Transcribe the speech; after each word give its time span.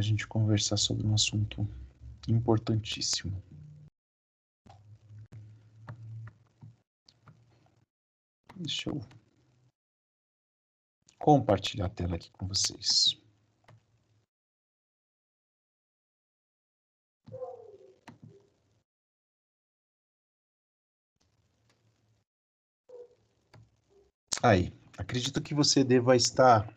a 0.00 0.02
gente 0.02 0.26
conversar 0.26 0.78
sobre 0.78 1.06
um 1.06 1.14
assunto 1.14 1.68
importantíssimo. 2.26 3.42
Deixa 8.56 8.88
eu 8.90 9.00
compartilhar 11.18 11.86
a 11.86 11.90
tela 11.90 12.16
aqui 12.16 12.30
com 12.32 12.46
vocês. 12.46 13.20
Aí, 24.42 24.72
acredito 24.96 25.42
que 25.42 25.54
você 25.54 25.84
deva 25.84 26.16
estar 26.16 26.74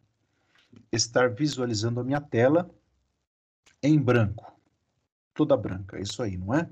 estar 0.91 1.30
visualizando 1.34 2.02
a 2.02 2.03
minha 2.03 2.20
tela 2.20 2.70
em 3.83 3.99
branco, 3.99 4.51
toda 5.33 5.57
branca, 5.57 5.97
é 5.97 6.01
isso 6.01 6.23
aí, 6.23 6.37
não 6.37 6.53
é? 6.53 6.67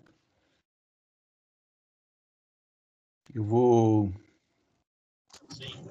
Eu 3.33 3.43
vou 3.43 4.11
Sim. 5.49 5.87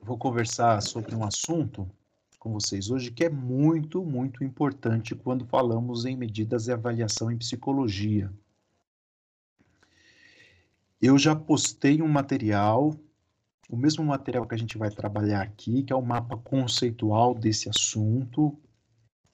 vou 0.00 0.18
conversar 0.18 0.80
sobre 0.82 1.14
um 1.14 1.22
assunto 1.22 1.88
com 2.38 2.52
vocês 2.52 2.90
hoje 2.90 3.10
que 3.10 3.24
é 3.24 3.30
muito, 3.30 4.04
muito 4.04 4.42
importante 4.42 5.14
quando 5.14 5.44
falamos 5.46 6.04
em 6.04 6.16
medidas 6.16 6.64
de 6.64 6.72
avaliação 6.72 7.30
em 7.30 7.38
psicologia. 7.38 8.32
Eu 11.00 11.18
já 11.18 11.36
postei 11.36 12.00
um 12.00 12.08
material 12.08 12.98
o 13.68 13.76
mesmo 13.76 14.04
material 14.04 14.46
que 14.46 14.54
a 14.54 14.58
gente 14.58 14.78
vai 14.78 14.90
trabalhar 14.90 15.42
aqui, 15.42 15.82
que 15.82 15.92
é 15.92 15.96
o 15.96 16.02
mapa 16.02 16.36
conceitual 16.36 17.34
desse 17.34 17.68
assunto, 17.68 18.56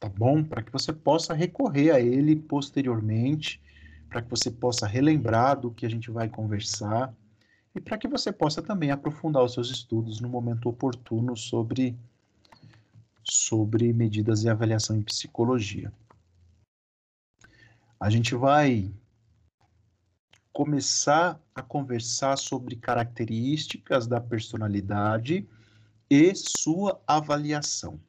tá 0.02 0.08
bom? 0.08 0.42
Para 0.42 0.64
que 0.64 0.72
você 0.72 0.92
possa 0.92 1.32
recorrer 1.32 1.92
a 1.92 2.00
ele 2.00 2.34
posteriormente, 2.34 3.62
para 4.08 4.20
que 4.20 4.28
você 4.28 4.50
possa 4.50 4.84
relembrar 4.84 5.60
do 5.60 5.70
que 5.70 5.86
a 5.86 5.88
gente 5.88 6.10
vai 6.10 6.28
conversar 6.28 7.14
e 7.72 7.80
para 7.80 7.96
que 7.96 8.08
você 8.08 8.32
possa 8.32 8.60
também 8.60 8.90
aprofundar 8.90 9.44
os 9.44 9.52
seus 9.52 9.70
estudos 9.70 10.20
no 10.20 10.28
momento 10.28 10.68
oportuno 10.68 11.36
sobre 11.36 11.96
sobre 13.22 13.92
medidas 13.92 14.40
de 14.40 14.48
avaliação 14.48 14.96
em 14.96 15.02
psicologia. 15.02 15.92
A 18.00 18.10
gente 18.10 18.34
vai 18.34 18.92
começar 20.52 21.40
a 21.54 21.62
conversar 21.62 22.36
sobre 22.36 22.74
características 22.74 24.08
da 24.08 24.20
personalidade 24.20 25.48
e 26.10 26.34
sua 26.34 27.00
avaliação. 27.06 28.00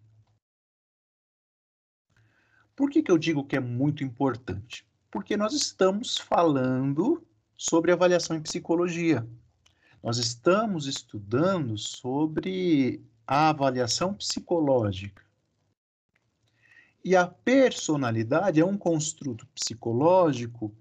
Por 2.83 2.89
que, 2.89 3.01
que 3.01 3.09
eu 3.09 3.17
digo 3.17 3.45
que 3.45 3.55
é 3.55 3.61
muito 3.61 4.03
importante? 4.03 4.85
Porque 5.09 5.37
nós 5.37 5.53
estamos 5.53 6.17
falando 6.17 7.25
sobre 7.55 7.93
avaliação 7.93 8.35
em 8.35 8.41
psicologia. 8.41 9.25
Nós 10.03 10.17
estamos 10.17 10.85
estudando 10.85 11.77
sobre 11.77 13.01
a 13.25 13.47
avaliação 13.47 14.13
psicológica. 14.13 15.23
E 17.05 17.15
a 17.15 17.25
personalidade 17.25 18.59
é 18.59 18.65
um 18.65 18.77
construto 18.77 19.47
psicológico 19.55 20.75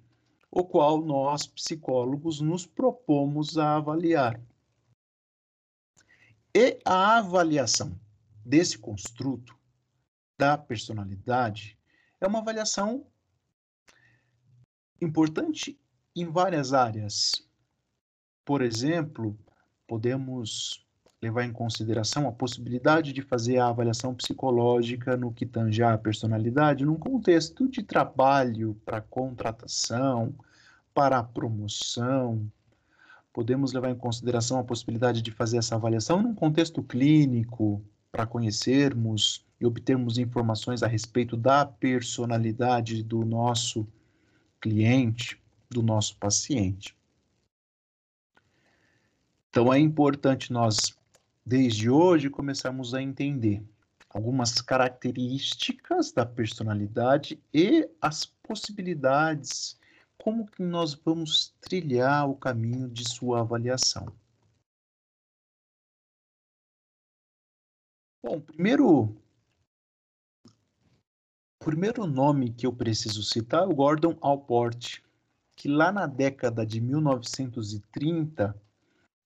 o 0.50 0.64
qual 0.64 1.00
nós, 1.04 1.46
psicólogos, 1.46 2.40
nos 2.40 2.66
propomos 2.66 3.56
a 3.56 3.76
avaliar. 3.76 4.40
E 6.52 6.80
a 6.84 7.18
avaliação 7.18 7.96
desse 8.44 8.76
construto 8.76 9.56
da 10.36 10.58
personalidade 10.58 11.78
é 12.24 12.28
uma 12.28 12.38
avaliação 12.38 13.04
importante 15.00 15.78
em 16.14 16.30
várias 16.30 16.72
áreas. 16.72 17.44
Por 18.44 18.62
exemplo, 18.62 19.36
podemos 19.86 20.86
levar 21.20 21.44
em 21.44 21.52
consideração 21.52 22.28
a 22.28 22.32
possibilidade 22.32 23.12
de 23.12 23.22
fazer 23.22 23.58
a 23.58 23.68
avaliação 23.68 24.14
psicológica 24.14 25.16
no 25.16 25.32
que 25.32 25.46
tange 25.46 25.82
a 25.82 25.98
personalidade 25.98 26.84
num 26.84 26.96
contexto 26.96 27.68
de 27.68 27.82
trabalho 27.82 28.80
para 28.84 29.00
contratação, 29.00 30.34
para 30.94 31.22
promoção. 31.22 32.50
Podemos 33.32 33.72
levar 33.72 33.90
em 33.90 33.96
consideração 33.96 34.58
a 34.58 34.64
possibilidade 34.64 35.22
de 35.22 35.30
fazer 35.30 35.58
essa 35.58 35.74
avaliação 35.74 36.22
num 36.22 36.34
contexto 36.34 36.82
clínico 36.82 37.84
para 38.12 38.26
conhecermos 38.26 39.44
e 39.58 39.64
obtermos 39.64 40.18
informações 40.18 40.82
a 40.82 40.86
respeito 40.86 41.36
da 41.36 41.64
personalidade 41.64 43.02
do 43.02 43.24
nosso 43.24 43.88
cliente, 44.60 45.40
do 45.70 45.82
nosso 45.82 46.16
paciente. 46.18 46.94
Então 49.48 49.72
é 49.72 49.78
importante 49.78 50.52
nós 50.52 50.94
desde 51.44 51.90
hoje 51.90 52.30
começamos 52.30 52.94
a 52.94 53.02
entender 53.02 53.62
algumas 54.10 54.60
características 54.60 56.12
da 56.12 56.26
personalidade 56.26 57.40
e 57.52 57.88
as 58.00 58.26
possibilidades, 58.26 59.78
como 60.18 60.46
que 60.46 60.62
nós 60.62 60.94
vamos 60.94 61.54
trilhar 61.60 62.28
o 62.28 62.36
caminho 62.36 62.88
de 62.88 63.08
sua 63.08 63.40
avaliação. 63.40 64.06
Bom, 68.24 68.40
primeiro, 68.40 69.16
o 71.60 71.64
primeiro 71.64 72.06
nome 72.06 72.52
que 72.52 72.64
eu 72.64 72.72
preciso 72.72 73.20
citar 73.20 73.64
é 73.64 73.66
o 73.66 73.74
Gordon 73.74 74.16
Allport, 74.20 75.00
que 75.56 75.66
lá 75.66 75.90
na 75.90 76.06
década 76.06 76.64
de 76.64 76.80
1930 76.80 78.54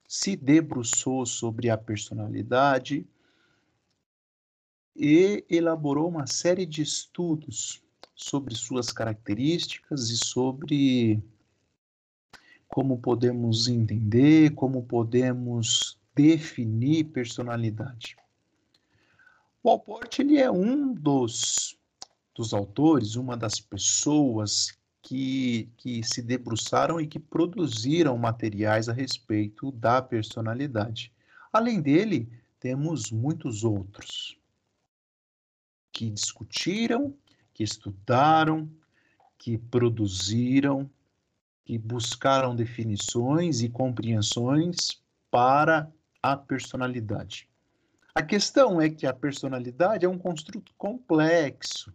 se 0.08 0.34
debruçou 0.34 1.26
sobre 1.26 1.68
a 1.68 1.76
personalidade 1.76 3.06
e 4.96 5.44
elaborou 5.50 6.08
uma 6.08 6.26
série 6.26 6.64
de 6.64 6.80
estudos 6.80 7.82
sobre 8.14 8.54
suas 8.54 8.90
características 8.92 10.08
e 10.08 10.16
sobre 10.16 11.22
como 12.66 12.98
podemos 12.98 13.68
entender, 13.68 14.54
como 14.54 14.82
podemos 14.86 16.00
definir 16.14 17.04
personalidade. 17.12 18.16
O 19.66 19.70
Alport 19.70 20.20
ele 20.20 20.38
é 20.38 20.48
um 20.48 20.94
dos, 20.94 21.76
dos 22.32 22.54
autores, 22.54 23.16
uma 23.16 23.36
das 23.36 23.58
pessoas 23.58 24.78
que, 25.02 25.68
que 25.76 26.04
se 26.04 26.22
debruçaram 26.22 27.00
e 27.00 27.06
que 27.08 27.18
produziram 27.18 28.16
materiais 28.16 28.88
a 28.88 28.92
respeito 28.92 29.72
da 29.72 30.00
personalidade. 30.00 31.12
Além 31.52 31.82
dele, 31.82 32.28
temos 32.60 33.10
muitos 33.10 33.64
outros 33.64 34.38
que 35.90 36.10
discutiram, 36.10 37.12
que 37.52 37.64
estudaram, 37.64 38.70
que 39.36 39.58
produziram, 39.58 40.88
que 41.64 41.76
buscaram 41.76 42.54
definições 42.54 43.62
e 43.62 43.68
compreensões 43.68 45.02
para 45.28 45.92
a 46.22 46.36
personalidade. 46.36 47.48
A 48.16 48.22
questão 48.22 48.80
é 48.80 48.88
que 48.88 49.06
a 49.06 49.12
personalidade 49.12 50.04
é 50.04 50.08
um 50.08 50.18
construto 50.18 50.72
complexo 50.76 51.92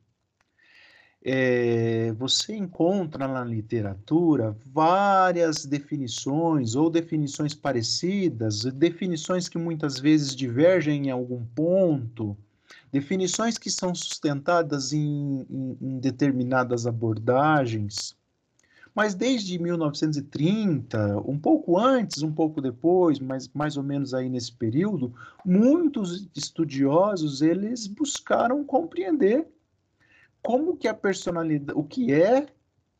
é, 1.23 2.11
você 2.13 2.55
encontra 2.55 3.27
na 3.27 3.43
literatura 3.43 4.57
várias 4.65 5.65
definições 5.65 6.75
ou 6.75 6.89
definições 6.89 7.53
parecidas, 7.53 8.63
definições 8.63 9.47
que 9.47 9.57
muitas 9.57 9.99
vezes 9.99 10.35
divergem 10.35 11.07
em 11.07 11.11
algum 11.11 11.45
ponto, 11.45 12.35
definições 12.91 13.57
que 13.57 13.69
são 13.69 13.93
sustentadas 13.93 14.93
em, 14.93 15.45
em, 15.47 15.77
em 15.79 15.99
determinadas 15.99 16.87
abordagens. 16.87 18.15
Mas 18.93 19.15
desde 19.15 19.57
1930, 19.57 21.21
um 21.25 21.39
pouco 21.39 21.77
antes, 21.77 22.21
um 22.23 22.31
pouco 22.31 22.61
depois, 22.61 23.19
mas 23.19 23.47
mais 23.53 23.77
ou 23.77 23.83
menos 23.83 24.13
aí 24.13 24.29
nesse 24.29 24.51
período, 24.51 25.13
muitos 25.45 26.27
estudiosos 26.35 27.41
eles 27.41 27.87
buscaram 27.87 28.63
compreender 28.65 29.47
como 30.43 30.75
que 30.75 30.87
a 30.87 30.93
personalidade, 30.93 31.77
o 31.77 31.83
que 31.83 32.11
é, 32.11 32.47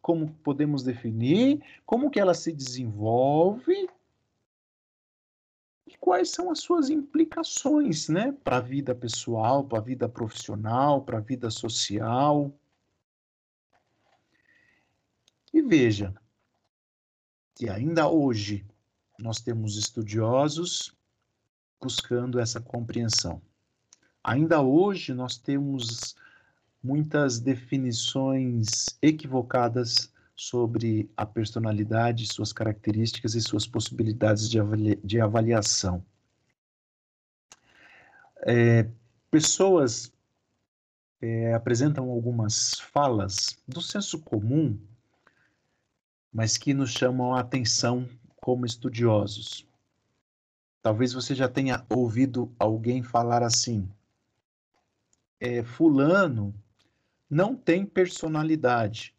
como 0.01 0.31
podemos 0.43 0.83
definir, 0.83 1.61
como 1.85 2.09
que 2.09 2.19
ela 2.19 2.33
se 2.33 2.51
desenvolve 2.53 3.89
e 5.85 5.97
quais 5.99 6.29
são 6.29 6.49
as 6.49 6.59
suas 6.59 6.89
implicações, 6.89 8.07
né, 8.07 8.31
para 8.43 8.57
a 8.57 8.61
vida 8.61 8.95
pessoal, 8.95 9.63
para 9.63 9.79
a 9.79 9.81
vida 9.81 10.07
profissional, 10.07 11.01
para 11.01 11.17
a 11.17 11.21
vida 11.21 11.49
social. 11.49 12.53
E 15.61 15.63
veja 15.63 16.11
que 17.53 17.69
ainda 17.69 18.09
hoje 18.09 18.65
nós 19.19 19.39
temos 19.39 19.77
estudiosos 19.77 20.91
buscando 21.79 22.39
essa 22.39 22.59
compreensão. 22.59 23.39
Ainda 24.23 24.59
hoje 24.59 25.13
nós 25.13 25.37
temos 25.37 26.15
muitas 26.81 27.39
definições 27.39 28.87
equivocadas 29.03 30.11
sobre 30.35 31.11
a 31.15 31.27
personalidade, 31.27 32.25
suas 32.25 32.51
características 32.51 33.35
e 33.35 33.41
suas 33.41 33.67
possibilidades 33.67 34.49
de, 34.49 34.59
avalia 34.59 34.99
de 35.03 35.21
avaliação. 35.21 36.03
É, 38.47 38.89
pessoas 39.29 40.11
é, 41.21 41.53
apresentam 41.53 42.09
algumas 42.09 42.79
falas 42.79 43.59
do 43.67 43.79
senso 43.79 44.17
comum, 44.23 44.75
mas 46.31 46.57
que 46.57 46.73
nos 46.73 46.91
chamam 46.91 47.35
a 47.35 47.41
atenção 47.41 48.07
como 48.37 48.65
estudiosos. 48.65 49.67
Talvez 50.81 51.13
você 51.13 51.35
já 51.35 51.47
tenha 51.47 51.85
ouvido 51.89 52.51
alguém 52.57 53.03
falar 53.03 53.43
assim: 53.43 53.87
é, 55.39 55.63
Fulano 55.63 56.53
não 57.29 57.55
tem 57.55 57.85
personalidade. 57.85 59.15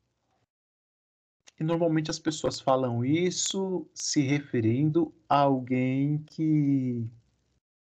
E 1.58 1.64
normalmente 1.64 2.10
as 2.10 2.18
pessoas 2.18 2.58
falam 2.58 3.04
isso 3.04 3.86
se 3.94 4.20
referindo 4.20 5.14
a 5.28 5.38
alguém 5.40 6.18
que, 6.18 7.06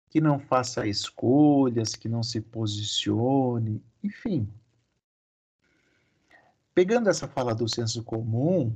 que 0.09 0.21
não 0.21 0.39
faça 0.39 0.87
escolhas, 0.87 1.95
que 1.95 2.07
não 2.07 2.23
se 2.23 2.39
posicione, 2.39 3.83
enfim. 4.01 4.47
Pegando 6.73 7.09
essa 7.09 7.27
fala 7.27 7.53
do 7.53 7.67
senso 7.67 8.03
comum, 8.03 8.73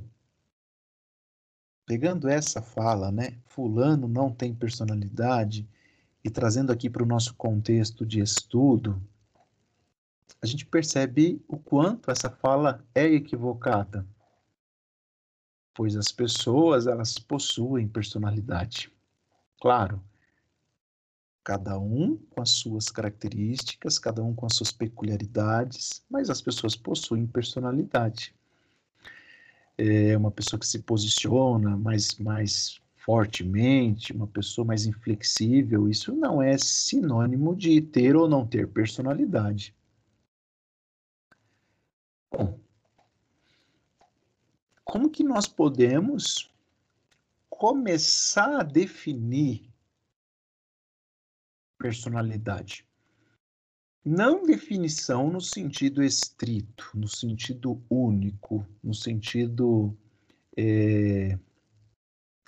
pegando 1.90 2.28
essa 2.28 2.62
fala, 2.62 3.10
né, 3.10 3.36
fulano 3.46 4.06
não 4.06 4.32
tem 4.32 4.54
personalidade, 4.54 5.68
e 6.22 6.30
trazendo 6.30 6.70
aqui 6.70 6.88
para 6.88 7.02
o 7.02 7.06
nosso 7.06 7.34
contexto 7.34 8.06
de 8.06 8.20
estudo, 8.20 9.02
a 10.40 10.46
gente 10.46 10.64
percebe 10.64 11.44
o 11.48 11.58
quanto 11.58 12.08
essa 12.08 12.30
fala 12.30 12.80
é 12.94 13.06
equivocada. 13.06 14.06
Pois 15.74 15.96
as 15.96 16.12
pessoas, 16.12 16.86
elas 16.86 17.18
possuem 17.18 17.88
personalidade. 17.88 18.88
Claro, 19.60 20.00
cada 21.42 21.76
um 21.76 22.16
com 22.16 22.40
as 22.40 22.50
suas 22.50 22.88
características, 22.88 23.98
cada 23.98 24.22
um 24.22 24.32
com 24.32 24.46
as 24.46 24.54
suas 24.54 24.70
peculiaridades, 24.70 26.04
mas 26.08 26.30
as 26.30 26.40
pessoas 26.40 26.76
possuem 26.76 27.26
personalidade 27.26 28.32
é 29.80 30.16
uma 30.16 30.30
pessoa 30.30 30.60
que 30.60 30.66
se 30.66 30.80
posiciona 30.80 31.74
mais, 31.76 32.18
mais 32.18 32.80
fortemente, 32.96 34.12
uma 34.12 34.26
pessoa 34.26 34.66
mais 34.66 34.84
inflexível, 34.84 35.88
isso 35.88 36.14
não 36.14 36.42
é 36.42 36.58
sinônimo 36.58 37.56
de 37.56 37.80
ter 37.80 38.14
ou 38.14 38.28
não 38.28 38.46
ter 38.46 38.68
personalidade. 38.68 39.74
Bom, 42.30 42.60
como 44.84 45.08
que 45.08 45.24
nós 45.24 45.46
podemos 45.46 46.50
começar 47.48 48.60
a 48.60 48.62
definir 48.62 49.72
personalidade? 51.78 52.86
Não 54.04 54.44
definição 54.44 55.30
no 55.30 55.40
sentido 55.40 56.02
estrito, 56.02 56.90
no 56.94 57.06
sentido 57.06 57.82
único, 57.88 58.66
no 58.82 58.94
sentido 58.94 59.94
é, 60.56 61.38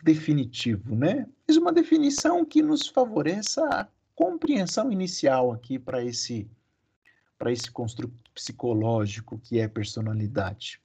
definitivo, 0.03 0.97
né? 0.97 1.29
Mas 1.47 1.57
uma 1.57 1.73
definição 1.73 2.45
que 2.45 2.63
nos 2.63 2.89
favoreça 2.89 3.65
a 3.67 3.87
compreensão 4.15 4.91
inicial 4.91 5.53
aqui 5.53 5.79
para 5.79 6.05
esse 6.05 6.51
para 7.39 7.51
esse 7.51 7.71
construto 7.71 8.31
psicológico 8.33 9.39
que 9.39 9.59
é 9.59 9.67
personalidade. 9.67 10.82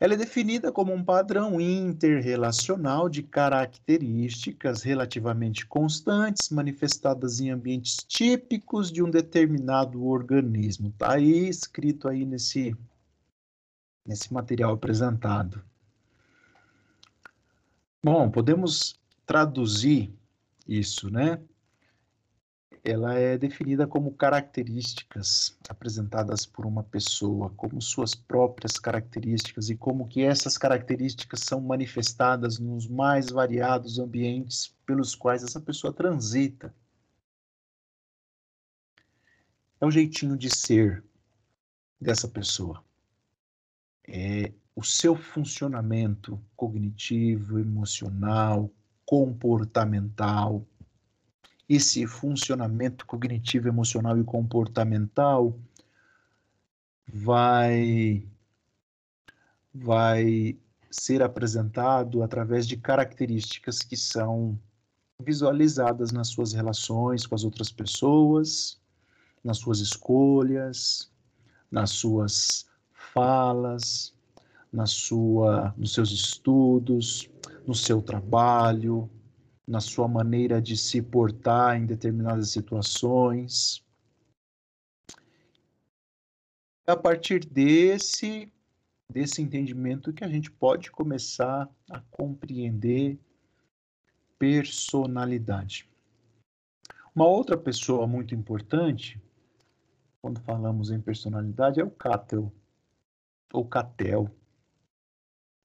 Ela 0.00 0.14
é 0.14 0.16
definida 0.16 0.70
como 0.70 0.92
um 0.92 1.02
padrão 1.02 1.60
interrelacional 1.60 3.08
de 3.08 3.20
características 3.20 4.82
relativamente 4.84 5.66
constantes, 5.66 6.50
manifestadas 6.50 7.40
em 7.40 7.50
ambientes 7.50 7.96
típicos 8.06 8.92
de 8.92 9.02
um 9.02 9.10
determinado 9.10 10.04
organismo. 10.06 10.88
Está 10.88 11.14
aí 11.14 11.48
escrito 11.48 12.08
aí 12.08 12.24
nesse, 12.24 12.76
nesse 14.06 14.32
material 14.32 14.74
apresentado. 14.74 15.60
Bom, 18.00 18.30
podemos 18.30 18.96
traduzir 19.26 20.14
isso, 20.66 21.10
né? 21.10 21.40
Ela 22.84 23.14
é 23.14 23.36
definida 23.36 23.86
como 23.86 24.14
características 24.14 25.56
apresentadas 25.68 26.46
por 26.46 26.66
uma 26.66 26.82
pessoa, 26.82 27.50
como 27.50 27.80
suas 27.80 28.14
próprias 28.14 28.78
características 28.78 29.70
e 29.70 29.76
como 29.76 30.08
que 30.08 30.22
essas 30.22 30.56
características 30.56 31.40
são 31.40 31.60
manifestadas 31.60 32.58
nos 32.58 32.86
mais 32.86 33.30
variados 33.30 33.98
ambientes 33.98 34.74
pelos 34.86 35.14
quais 35.14 35.42
essa 35.42 35.60
pessoa 35.60 35.92
transita. 35.92 36.74
É 39.80 39.86
o 39.86 39.90
jeitinho 39.90 40.36
de 40.36 40.50
ser 40.50 41.04
dessa 42.00 42.28
pessoa. 42.28 42.84
É 44.06 44.52
o 44.74 44.82
seu 44.82 45.16
funcionamento 45.16 46.40
cognitivo, 46.56 47.58
emocional, 47.58 48.70
comportamental, 49.04 50.66
esse 51.68 52.06
funcionamento 52.06 53.04
cognitivo, 53.04 53.68
emocional 53.68 54.18
e 54.18 54.24
comportamental 54.24 55.58
vai 57.06 58.26
vai 59.74 60.58
ser 60.90 61.22
apresentado 61.22 62.22
através 62.22 62.66
de 62.66 62.76
características 62.76 63.80
que 63.80 63.96
são 63.96 64.58
visualizadas 65.20 66.10
nas 66.10 66.28
suas 66.28 66.52
relações 66.52 67.26
com 67.26 67.34
as 67.34 67.44
outras 67.44 67.70
pessoas, 67.70 68.80
nas 69.44 69.58
suas 69.58 69.80
escolhas, 69.80 71.10
nas 71.70 71.90
suas 71.90 72.66
falas, 72.92 74.14
na 74.72 74.86
sua, 74.86 75.74
nos 75.76 75.92
seus 75.92 76.10
estudos, 76.10 77.28
no 77.66 77.74
seu 77.74 78.00
trabalho, 78.00 79.10
na 79.68 79.80
sua 79.80 80.08
maneira 80.08 80.62
de 80.62 80.76
se 80.78 81.02
portar 81.02 81.76
em 81.76 81.84
determinadas 81.84 82.48
situações. 82.48 83.84
É 86.86 86.92
a 86.92 86.96
partir 86.96 87.44
desse 87.44 88.50
desse 89.10 89.40
entendimento 89.40 90.12
que 90.12 90.22
a 90.22 90.28
gente 90.28 90.50
pode 90.50 90.90
começar 90.90 91.68
a 91.90 92.00
compreender 92.10 93.18
personalidade. 94.38 95.88
Uma 97.14 97.26
outra 97.26 97.56
pessoa 97.56 98.06
muito 98.06 98.34
importante, 98.34 99.20
quando 100.20 100.40
falamos 100.40 100.90
em 100.90 101.00
personalidade, 101.00 101.80
é 101.80 101.84
o 101.84 101.90
Cattell, 101.90 102.52
ou 103.50 103.64
Cattell, 103.64 104.30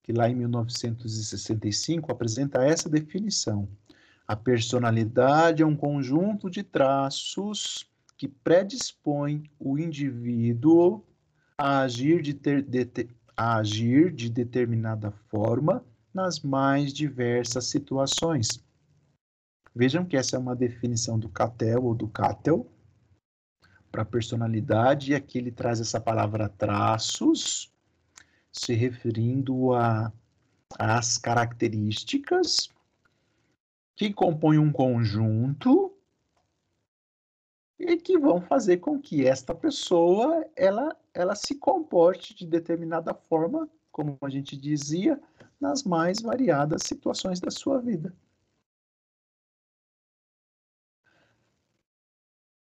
que 0.03 0.13
lá 0.13 0.29
em 0.29 0.35
1965 0.35 2.11
apresenta 2.11 2.63
essa 2.63 2.89
definição. 2.89 3.67
A 4.27 4.35
personalidade 4.35 5.61
é 5.61 5.65
um 5.65 5.75
conjunto 5.75 6.49
de 6.49 6.63
traços 6.63 7.85
que 8.17 8.27
predispõe 8.27 9.43
o 9.59 9.77
indivíduo 9.77 11.03
a 11.57 11.81
agir 11.81 12.21
de, 12.21 12.33
ter, 12.33 12.61
de, 12.61 13.09
a 13.35 13.57
agir 13.57 14.11
de 14.13 14.29
determinada 14.29 15.11
forma 15.29 15.83
nas 16.13 16.39
mais 16.39 16.93
diversas 16.93 17.65
situações. 17.65 18.63
Vejam 19.75 20.05
que 20.05 20.15
essa 20.15 20.35
é 20.35 20.39
uma 20.39 20.55
definição 20.55 21.19
do 21.19 21.27
Cattell 21.27 21.83
ou 21.83 21.95
do 21.95 22.07
Cattell 22.07 22.69
para 23.91 24.05
personalidade, 24.05 25.11
e 25.11 25.15
aqui 25.15 25.37
ele 25.37 25.51
traz 25.51 25.79
essa 25.81 25.99
palavra 25.99 26.49
traços, 26.49 27.71
se 28.51 28.73
referindo 28.73 29.73
a 29.73 30.11
às 30.79 31.19
características 31.19 32.72
que 33.95 34.13
compõem 34.13 34.57
um 34.57 34.71
conjunto 34.71 35.95
e 37.79 37.97
que 37.97 38.17
vão 38.17 38.41
fazer 38.41 38.77
com 38.77 38.99
que 38.99 39.25
esta 39.25 39.53
pessoa 39.53 40.45
ela, 40.55 40.97
ela 41.13 41.35
se 41.35 41.55
comporte 41.55 42.33
de 42.33 42.45
determinada 42.45 43.13
forma, 43.13 43.69
como 43.91 44.17
a 44.21 44.29
gente 44.29 44.57
dizia, 44.57 45.21
nas 45.59 45.83
mais 45.83 46.21
variadas 46.21 46.83
situações 46.83 47.39
da 47.39 47.51
sua 47.51 47.79
vida. 47.79 48.13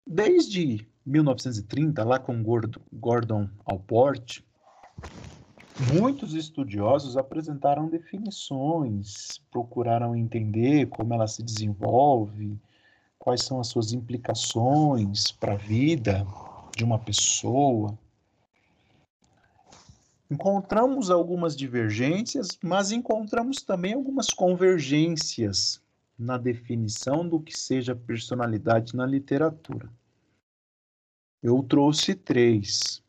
Desde 0.05 0.87
1930, 1.05 2.03
lá 2.03 2.19
com 2.19 2.43
Gordon 2.91 3.49
Allport, 3.65 4.41
Muitos 5.79 6.35
estudiosos 6.35 7.17
apresentaram 7.17 7.89
definições, 7.89 9.41
procuraram 9.49 10.15
entender 10.15 10.87
como 10.87 11.13
ela 11.13 11.27
se 11.27 11.41
desenvolve, 11.41 12.59
quais 13.17 13.41
são 13.41 13.59
as 13.59 13.67
suas 13.67 13.91
implicações 13.91 15.31
para 15.31 15.53
a 15.53 15.57
vida. 15.57 16.25
de 16.75 16.83
uma 16.83 16.97
pessoa, 16.97 17.95
encontramos 20.29 21.11
algumas 21.11 21.55
divergências, 21.55 22.57
mas 22.63 22.91
encontramos 22.91 23.61
também 23.61 23.93
algumas 23.93 24.33
convergências 24.33 25.79
na 26.17 26.35
definição 26.35 27.27
do 27.27 27.39
que 27.39 27.55
seja 27.55 27.95
personalidade 27.95 28.95
na 28.95 29.05
literatura. 29.05 29.87
Eu 31.43 31.61
trouxe 31.61 32.15
três. 32.15 33.02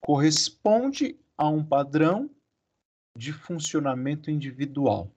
Corresponde 0.00 1.18
a 1.36 1.48
um 1.48 1.64
padrão 1.64 2.30
de 3.16 3.32
funcionamento 3.32 4.30
individual. 4.30 5.10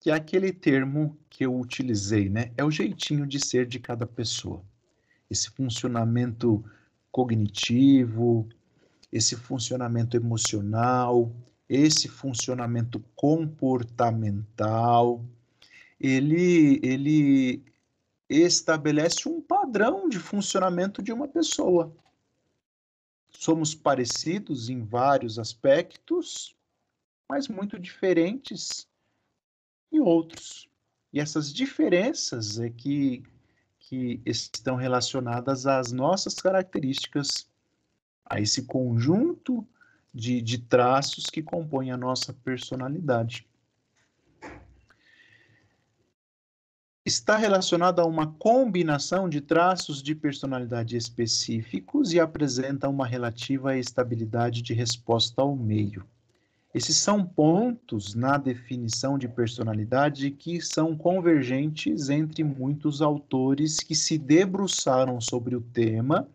Que 0.00 0.10
é 0.10 0.14
aquele 0.14 0.52
termo 0.52 1.18
que 1.28 1.44
eu 1.44 1.58
utilizei, 1.58 2.28
né? 2.28 2.52
É 2.56 2.64
o 2.64 2.70
jeitinho 2.70 3.26
de 3.26 3.44
ser 3.44 3.66
de 3.66 3.78
cada 3.78 4.06
pessoa. 4.06 4.64
Esse 5.28 5.50
funcionamento 5.50 6.64
cognitivo, 7.10 8.48
esse 9.12 9.36
funcionamento 9.36 10.16
emocional, 10.16 11.34
esse 11.68 12.08
funcionamento 12.08 13.00
comportamental, 13.14 15.24
ele, 15.98 16.78
ele 16.82 17.64
estabelece 18.28 19.28
um 19.28 19.40
padrão 19.40 20.08
de 20.08 20.18
funcionamento 20.18 21.02
de 21.02 21.12
uma 21.12 21.28
pessoa. 21.28 21.94
Somos 23.30 23.74
parecidos 23.74 24.68
em 24.68 24.82
vários 24.82 25.38
aspectos, 25.38 26.56
mas 27.28 27.48
muito 27.48 27.78
diferentes 27.78 28.88
em 29.92 30.00
outros. 30.00 30.68
E 31.12 31.20
essas 31.20 31.52
diferenças 31.52 32.58
é 32.58 32.70
que 32.70 33.22
que 33.88 34.20
estão 34.26 34.74
relacionadas 34.74 35.64
às 35.64 35.92
nossas 35.92 36.34
características, 36.34 37.48
a 38.24 38.40
esse 38.40 38.64
conjunto 38.64 39.64
de, 40.12 40.42
de 40.42 40.58
traços 40.58 41.26
que 41.26 41.40
compõem 41.40 41.92
a 41.92 41.96
nossa 41.96 42.32
personalidade. 42.32 43.45
Está 47.06 47.36
relacionado 47.36 48.00
a 48.00 48.04
uma 48.04 48.26
combinação 48.32 49.28
de 49.28 49.40
traços 49.40 50.02
de 50.02 50.12
personalidade 50.12 50.96
específicos 50.96 52.12
e 52.12 52.18
apresenta 52.18 52.88
uma 52.88 53.06
relativa 53.06 53.78
estabilidade 53.78 54.60
de 54.60 54.74
resposta 54.74 55.40
ao 55.40 55.54
meio. 55.54 56.04
Esses 56.74 56.96
são 56.96 57.24
pontos 57.24 58.16
na 58.16 58.36
definição 58.36 59.16
de 59.16 59.28
personalidade 59.28 60.32
que 60.32 60.60
são 60.60 60.96
convergentes 60.96 62.10
entre 62.10 62.42
muitos 62.42 63.00
autores 63.00 63.78
que 63.78 63.94
se 63.94 64.18
debruçaram 64.18 65.20
sobre 65.20 65.54
o 65.54 65.60
tema 65.60 66.28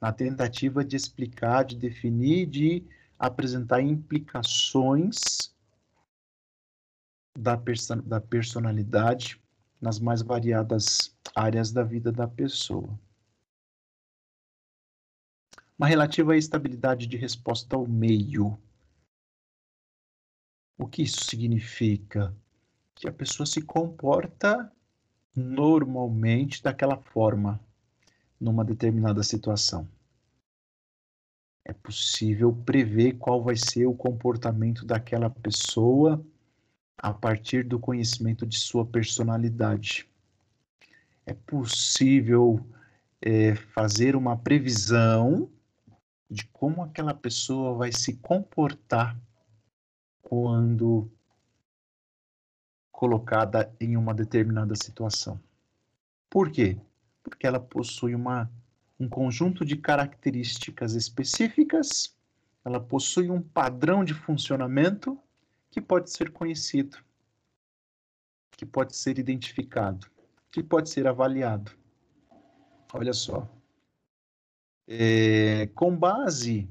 na 0.00 0.12
tentativa 0.12 0.84
de 0.84 0.96
explicar, 0.96 1.64
de 1.64 1.76
definir, 1.76 2.46
de 2.46 2.82
apresentar 3.16 3.80
implicações 3.80 5.14
da, 7.38 7.56
perso 7.56 7.94
da 8.02 8.20
personalidade 8.20 9.40
nas 9.80 9.98
mais 9.98 10.22
variadas 10.22 11.14
áreas 11.34 11.72
da 11.72 11.82
vida 11.82 12.10
da 12.10 12.26
pessoa. 12.26 12.88
Uma 15.78 15.86
relativa 15.86 16.36
estabilidade 16.36 17.06
de 17.06 17.16
resposta 17.16 17.76
ao 17.76 17.86
meio 17.86 18.58
o 20.78 20.86
que 20.86 21.02
isso 21.02 21.24
significa? 21.24 22.36
Que 22.94 23.08
a 23.08 23.12
pessoa 23.12 23.46
se 23.46 23.62
comporta 23.62 24.70
normalmente 25.34 26.62
daquela 26.62 26.96
forma 26.98 27.58
numa 28.38 28.64
determinada 28.64 29.22
situação. 29.22 29.88
É 31.64 31.72
possível 31.72 32.52
prever 32.52 33.14
qual 33.14 33.42
vai 33.42 33.56
ser 33.56 33.86
o 33.86 33.94
comportamento 33.94 34.84
daquela 34.84 35.30
pessoa 35.30 36.24
a 36.98 37.12
partir 37.12 37.64
do 37.64 37.78
conhecimento 37.78 38.46
de 38.46 38.58
sua 38.58 38.84
personalidade. 38.84 40.08
É 41.24 41.34
possível 41.34 42.64
é, 43.20 43.54
fazer 43.54 44.16
uma 44.16 44.36
previsão 44.36 45.50
de 46.30 46.44
como 46.46 46.82
aquela 46.82 47.14
pessoa 47.14 47.74
vai 47.74 47.92
se 47.92 48.14
comportar 48.14 49.16
quando 50.22 51.10
colocada 52.90 53.72
em 53.78 53.96
uma 53.96 54.14
determinada 54.14 54.74
situação. 54.74 55.38
Por 56.30 56.50
quê? 56.50 56.78
Porque 57.22 57.46
ela 57.46 57.60
possui 57.60 58.14
uma, 58.14 58.50
um 58.98 59.08
conjunto 59.08 59.64
de 59.64 59.76
características 59.76 60.94
específicas, 60.94 62.16
ela 62.64 62.80
possui 62.80 63.30
um 63.30 63.40
padrão 63.40 64.04
de 64.04 64.14
funcionamento 64.14 65.18
que 65.76 65.80
pode 65.82 66.10
ser 66.10 66.30
conhecido, 66.30 66.96
que 68.52 68.64
pode 68.64 68.96
ser 68.96 69.18
identificado, 69.18 70.06
que 70.50 70.62
pode 70.62 70.88
ser 70.88 71.06
avaliado. 71.06 71.70
Olha 72.94 73.12
só. 73.12 73.46
É, 74.88 75.66
com 75.74 75.94
base 75.94 76.66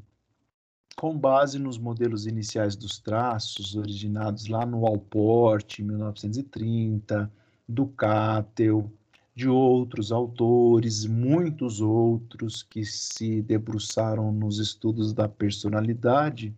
com 0.96 1.16
base 1.16 1.60
nos 1.60 1.78
modelos 1.78 2.26
iniciais 2.26 2.76
dos 2.76 2.98
traços, 2.98 3.76
originados 3.76 4.48
lá 4.48 4.66
no 4.66 4.88
Alport, 4.88 5.78
em 5.80 5.84
1930, 5.84 7.32
do 7.70 7.86
Cattell, 7.86 8.92
de 9.36 9.48
outros 9.48 10.12
autores, 10.12 11.06
muitos 11.06 11.80
outros 11.80 12.64
que 12.64 12.84
se 12.84 13.44
debruçaram 13.44 14.32
nos 14.32 14.58
estudos 14.58 15.14
da 15.14 15.30
personalidade, 15.30 16.58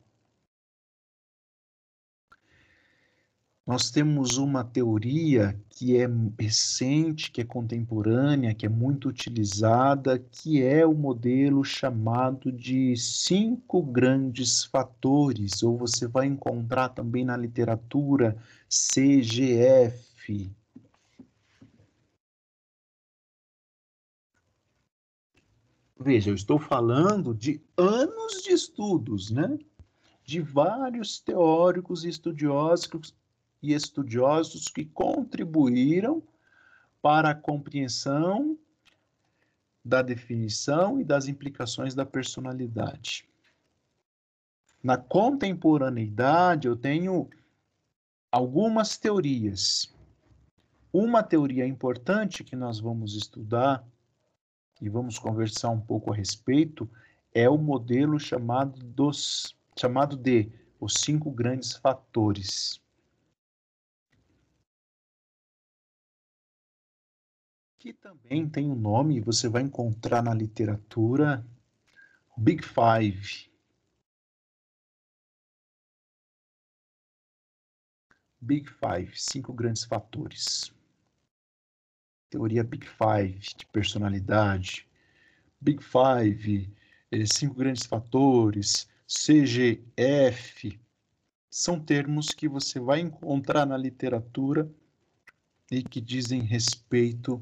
Nós 3.67 3.91
temos 3.91 4.37
uma 4.37 4.63
teoria 4.63 5.61
que 5.69 5.97
é 5.97 6.07
recente, 6.39 7.29
que 7.29 7.41
é 7.41 7.43
contemporânea, 7.43 8.55
que 8.55 8.65
é 8.65 8.69
muito 8.69 9.09
utilizada, 9.09 10.17
que 10.17 10.63
é 10.63 10.85
o 10.85 10.93
modelo 10.93 11.65
chamado 11.65 12.49
de 12.49 12.95
cinco 12.95 13.83
grandes 13.83 14.63
fatores, 14.63 15.63
ou 15.63 15.77
você 15.77 16.07
vai 16.07 16.27
encontrar 16.27 16.87
também 16.87 17.25
na 17.25 17.35
literatura 17.35 18.37
CGF. 18.69 20.49
Veja, 25.99 26.29
eu 26.29 26.35
estou 26.35 26.57
falando 26.57 27.35
de 27.35 27.61
anos 27.75 28.43
de 28.43 28.51
estudos, 28.51 29.29
né? 29.29 29.59
De 30.23 30.39
vários 30.39 31.19
teóricos 31.19 32.05
e 32.05 32.09
estudiosos 32.09 33.13
e 33.61 33.73
estudiosos 33.73 34.67
que 34.67 34.85
contribuíram 34.85 36.21
para 37.01 37.31
a 37.31 37.35
compreensão 37.35 38.57
da 39.83 40.01
definição 40.01 40.99
e 40.99 41.03
das 41.03 41.27
implicações 41.27 41.95
da 41.95 42.05
personalidade. 42.05 43.27
Na 44.83 44.97
contemporaneidade, 44.97 46.67
eu 46.67 46.75
tenho 46.75 47.29
algumas 48.31 48.97
teorias. 48.97 49.93
Uma 50.91 51.23
teoria 51.23 51.65
importante 51.65 52.43
que 52.43 52.55
nós 52.55 52.79
vamos 52.79 53.15
estudar 53.15 53.85
e 54.81 54.89
vamos 54.89 55.17
conversar 55.17 55.69
um 55.69 55.79
pouco 55.79 56.11
a 56.11 56.15
respeito 56.15 56.89
é 57.33 57.49
o 57.49 57.57
modelo 57.57 58.19
chamado 58.19 58.79
dos 58.79 59.55
chamado 59.75 60.17
de 60.17 60.51
os 60.79 60.93
cinco 60.95 61.29
grandes 61.31 61.73
fatores. 61.73 62.81
Que 67.87 67.93
também 67.93 68.49
tem 68.49 68.69
um 68.69 68.75
nome, 68.75 69.21
você 69.21 69.47
vai 69.47 69.61
encontrar 69.61 70.21
na 70.21 70.33
literatura, 70.33 71.45
Big 72.35 72.61
Five. 72.61 73.49
Big 78.41 78.69
Five, 78.69 79.17
cinco 79.17 79.53
grandes 79.53 79.85
fatores. 79.85 80.73
Teoria 82.29 82.61
Big 82.61 82.85
Five 82.85 83.39
de 83.57 83.65
personalidade. 83.67 84.85
Big 85.61 85.81
Five, 85.81 86.69
eh, 87.09 87.25
cinco 87.25 87.55
grandes 87.55 87.85
fatores. 87.85 88.89
CGF, 89.07 90.77
são 91.49 91.79
termos 91.79 92.31
que 92.31 92.49
você 92.49 92.81
vai 92.81 92.99
encontrar 92.99 93.65
na 93.65 93.77
literatura 93.77 94.69
e 95.71 95.81
que 95.81 96.01
dizem 96.01 96.41
respeito 96.41 97.41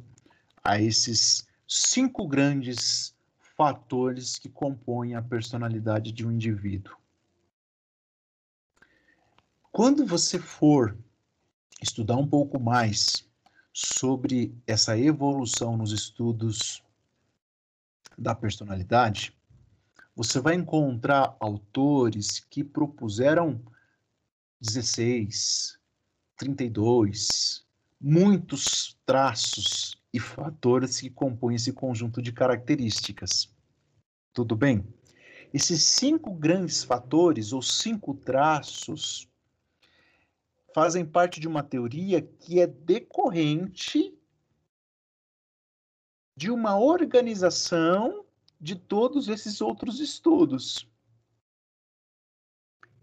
a 0.65 0.81
esses 0.81 1.47
cinco 1.67 2.27
grandes 2.27 3.15
fatores 3.55 4.37
que 4.37 4.49
compõem 4.49 5.13
a 5.13 5.21
personalidade 5.21 6.11
de 6.11 6.25
um 6.25 6.31
indivíduo. 6.31 6.97
Quando 9.71 10.05
você 10.05 10.39
for 10.39 10.97
estudar 11.81 12.15
um 12.15 12.27
pouco 12.27 12.59
mais 12.59 13.29
sobre 13.71 14.57
essa 14.65 14.97
evolução 14.97 15.77
nos 15.77 15.91
estudos 15.91 16.83
da 18.17 18.33
personalidade, 18.33 19.37
você 20.15 20.39
vai 20.39 20.55
encontrar 20.55 21.35
autores 21.39 22.39
que 22.39 22.63
propuseram 22.63 23.61
16, 24.61 25.77
32, 26.37 27.65
muitos 27.99 28.97
traços 29.05 29.95
e 30.15 30.19
fatores 30.19 31.01
que 31.01 31.09
compõem 31.09 31.55
esse 31.55 31.73
conjunto 31.73 32.21
de 32.21 32.31
características. 32.31 33.53
Tudo 34.33 34.55
bem? 34.55 34.87
Esses 35.53 35.83
cinco 35.83 36.33
grandes 36.33 36.85
fatores 36.85 37.51
ou 37.51 37.61
cinco 37.61 38.13
traços 38.13 39.27
fazem 40.73 41.05
parte 41.05 41.41
de 41.41 41.49
uma 41.49 41.61
teoria 41.61 42.21
que 42.21 42.61
é 42.61 42.67
decorrente 42.67 44.17
de 46.33 46.49
uma 46.49 46.79
organização 46.79 48.25
de 48.59 48.75
todos 48.75 49.27
esses 49.27 49.59
outros 49.59 49.99
estudos. 49.99 50.89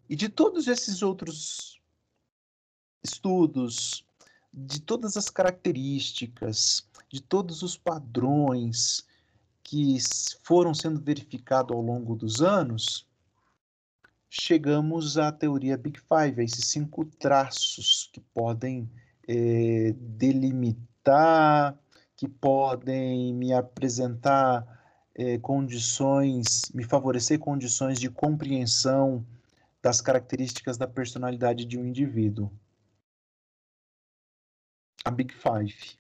E 0.09 0.17
de 0.17 0.31
todos 0.31 0.67
esses 0.67 1.03
outros 1.03 1.79
estudos, 3.05 4.03
de 4.53 4.81
todas 4.81 5.17
as 5.17 5.31
características, 5.31 6.87
de 7.09 7.23
todos 7.23 7.63
os 7.63 7.77
padrões 7.77 9.07
que 9.63 9.97
foram 10.43 10.75
sendo 10.75 11.01
verificados 11.01 11.75
ao 11.75 11.83
longo 11.83 12.15
dos 12.15 12.43
anos, 12.43 13.07
chegamos 14.29 15.17
à 15.17 15.33
teoria 15.33 15.77
Big 15.77 15.99
Five, 16.01 16.41
a 16.41 16.45
esses 16.45 16.67
cinco 16.67 17.05
traços 17.05 18.11
que 18.13 18.21
podem 18.21 18.91
é, 19.27 19.95
delimitar, 19.99 21.79
que 22.17 22.29
podem 22.29 23.35
me 23.35 23.53
apresentar 23.53 24.67
é, 25.15 25.39
condições, 25.39 26.71
me 26.75 26.85
favorecer 26.85 27.39
condições 27.39 27.99
de 27.99 28.11
compreensão 28.11 29.25
das 29.83 30.01
características 30.01 30.77
da 30.77 30.87
personalidade 30.87 31.65
de 31.65 31.79
um 31.79 31.85
indivíduo. 31.85 32.51
A 35.05 35.11
Big 35.11 35.35
Five. 35.35 35.99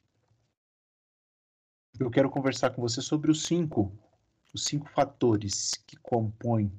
Eu 1.99 2.11
quero 2.11 2.30
conversar 2.30 2.71
com 2.71 2.80
você 2.80 3.02
sobre 3.02 3.30
os 3.30 3.42
cinco, 3.42 3.92
os 4.54 4.64
cinco 4.64 4.88
fatores 4.88 5.73
que 5.87 5.97
compõem 5.97 6.73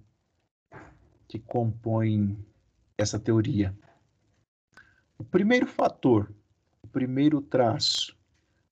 que 1.27 1.39
compõem 1.39 2.37
essa 2.95 3.19
teoria. 3.19 3.75
O 5.17 5.23
primeiro 5.23 5.65
fator, 5.65 6.31
o 6.83 6.87
primeiro 6.87 7.41
traço, 7.41 8.15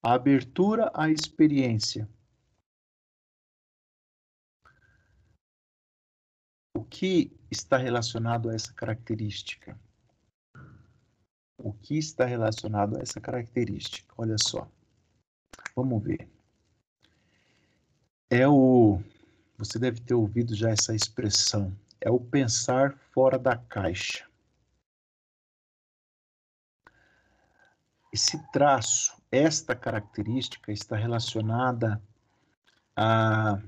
a 0.03 0.13
abertura 0.13 0.91
à 0.93 1.09
experiência. 1.09 2.07
O 6.75 6.83
que 6.83 7.35
está 7.49 7.77
relacionado 7.77 8.49
a 8.49 8.53
essa 8.53 8.71
característica? 8.73 9.79
O 11.63 11.73
que 11.73 11.97
está 11.97 12.25
relacionado 12.25 12.97
a 12.97 13.01
essa 13.01 13.21
característica? 13.21 14.13
Olha 14.17 14.35
só. 14.37 14.67
Vamos 15.75 16.03
ver. 16.03 16.27
É 18.29 18.47
o. 18.47 19.01
Você 19.57 19.77
deve 19.77 19.99
ter 20.01 20.13
ouvido 20.15 20.55
já 20.55 20.69
essa 20.69 20.95
expressão 20.95 21.75
é 22.01 22.09
o 22.09 22.19
pensar 22.19 22.97
fora 23.13 23.37
da 23.37 23.55
caixa. 23.55 24.27
Esse 28.11 28.37
traço, 28.51 29.15
esta 29.31 29.75
característica 29.75 30.71
está 30.71 30.97
relacionada 30.97 32.01
a, 32.95 33.61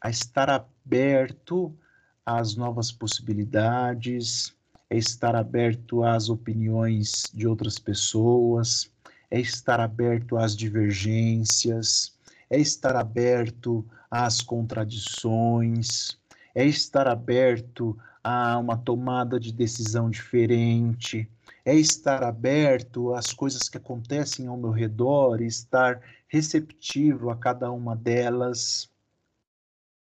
a 0.00 0.08
estar 0.08 0.48
aberto 0.48 1.76
às 2.24 2.54
novas 2.54 2.90
possibilidades, 2.92 4.56
é 4.92 4.96
estar 4.98 5.34
aberto 5.34 6.04
às 6.04 6.28
opiniões 6.28 7.22
de 7.32 7.46
outras 7.46 7.78
pessoas, 7.78 8.92
é 9.30 9.40
estar 9.40 9.80
aberto 9.80 10.36
às 10.36 10.54
divergências, 10.54 12.14
é 12.50 12.58
estar 12.58 12.94
aberto 12.94 13.86
às 14.10 14.42
contradições, 14.42 16.18
é 16.54 16.66
estar 16.66 17.08
aberto 17.08 17.98
a 18.22 18.58
uma 18.58 18.76
tomada 18.76 19.40
de 19.40 19.50
decisão 19.50 20.10
diferente, 20.10 21.26
é 21.64 21.74
estar 21.74 22.22
aberto 22.22 23.14
às 23.14 23.32
coisas 23.32 23.70
que 23.70 23.78
acontecem 23.78 24.46
ao 24.46 24.58
meu 24.58 24.72
redor 24.72 25.40
e 25.40 25.46
estar 25.46 26.02
receptivo 26.28 27.30
a 27.30 27.36
cada 27.36 27.72
uma 27.72 27.96
delas. 27.96 28.90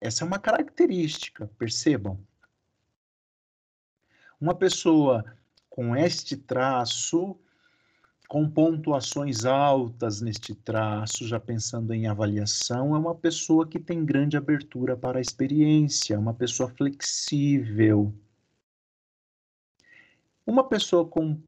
Essa 0.00 0.24
é 0.24 0.26
uma 0.26 0.38
característica, 0.38 1.46
percebam. 1.58 2.18
Uma 4.40 4.54
pessoa 4.54 5.24
com 5.68 5.96
este 5.96 6.36
traço 6.36 7.38
com 8.28 8.46
pontuações 8.46 9.46
altas 9.46 10.20
neste 10.20 10.54
traço, 10.54 11.26
já 11.26 11.40
pensando 11.40 11.94
em 11.94 12.06
avaliação, 12.06 12.94
é 12.94 12.98
uma 12.98 13.14
pessoa 13.14 13.66
que 13.66 13.78
tem 13.78 14.04
grande 14.04 14.36
abertura 14.36 14.94
para 14.94 15.18
a 15.18 15.22
experiência, 15.22 16.18
uma 16.18 16.34
pessoa 16.34 16.68
flexível. 16.68 18.14
Uma 20.46 20.62
pessoa 20.62 21.08
com 21.08 21.40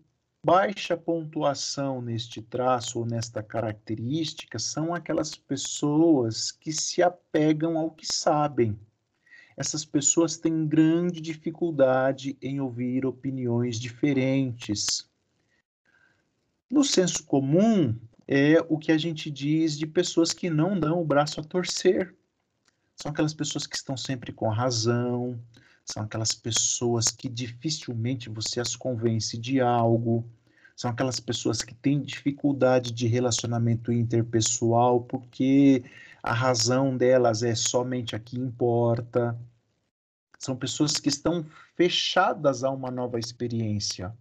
baixa 0.43 0.97
pontuação 0.97 2.01
neste 2.01 2.41
traço 2.41 3.01
ou 3.01 3.05
nesta 3.05 3.43
característica 3.43 4.59
são 4.59 4.95
aquelas 4.95 5.35
pessoas 5.35 6.51
que 6.51 6.73
se 6.73 7.03
apegam 7.03 7.77
ao 7.77 7.91
que 7.91 8.07
sabem. 8.11 8.81
Essas 9.61 9.85
pessoas 9.85 10.39
têm 10.39 10.67
grande 10.67 11.21
dificuldade 11.21 12.37
em 12.41 12.61
ouvir 12.61 13.05
opiniões 13.05 13.79
diferentes 13.79 15.11
no 16.71 16.85
senso 16.85 17.25
comum, 17.25 17.99
é 18.29 18.65
o 18.69 18.79
que 18.79 18.93
a 18.93 18.99
gente 18.99 19.29
diz 19.29 19.77
de 19.77 19.87
pessoas 19.87 20.33
que 20.33 20.49
não 20.49 20.79
dão 20.79 21.01
o 21.01 21.05
braço 21.05 21.41
a 21.41 21.45
torcer. 21.45 22.15
São 22.95 23.11
aquelas 23.11 23.35
pessoas 23.35 23.67
que 23.67 23.75
estão 23.75 23.97
sempre 23.97 24.33
com 24.33 24.49
razão, 24.49 25.39
são 25.85 26.05
aquelas 26.05 26.33
pessoas 26.33 27.09
que 27.09 27.29
dificilmente 27.29 28.31
você 28.31 28.61
as 28.61 28.77
convence 28.77 29.37
de 29.37 29.61
algo, 29.61 30.25
são 30.77 30.91
aquelas 30.91 31.19
pessoas 31.19 31.61
que 31.63 31.75
têm 31.75 32.01
dificuldade 32.01 32.93
de 32.93 33.09
relacionamento 33.09 33.93
interpessoal 33.93 35.01
porque 35.01 35.83
a 36.23 36.33
razão 36.33 36.97
delas 36.97 37.43
é 37.43 37.55
somente 37.55 38.15
a 38.15 38.21
que 38.21 38.39
importa. 38.39 39.37
São 40.41 40.57
pessoas 40.57 40.95
que 40.95 41.09
estão 41.09 41.47
fechadas 41.77 42.65
a 42.65 42.71
uma 42.71 42.91
nova 42.91 43.21
experiência 43.21 44.13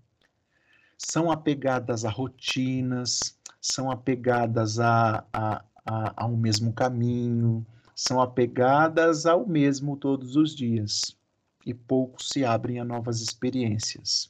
são 0.99 1.31
apegadas 1.31 2.03
a 2.03 2.09
rotinas, 2.09 3.37
são 3.61 3.89
apegadas 3.89 4.79
a, 4.79 5.25
a, 5.31 5.63
a, 5.85 6.23
ao 6.23 6.35
mesmo 6.35 6.73
caminho, 6.73 7.65
são 7.95 8.21
apegadas 8.21 9.25
ao 9.25 9.47
mesmo 9.47 9.95
todos 9.95 10.35
os 10.35 10.53
dias 10.53 11.17
e 11.65 11.73
pouco 11.73 12.21
se 12.21 12.43
abrem 12.43 12.79
a 12.79 12.85
novas 12.85 13.21
experiências. 13.21 14.29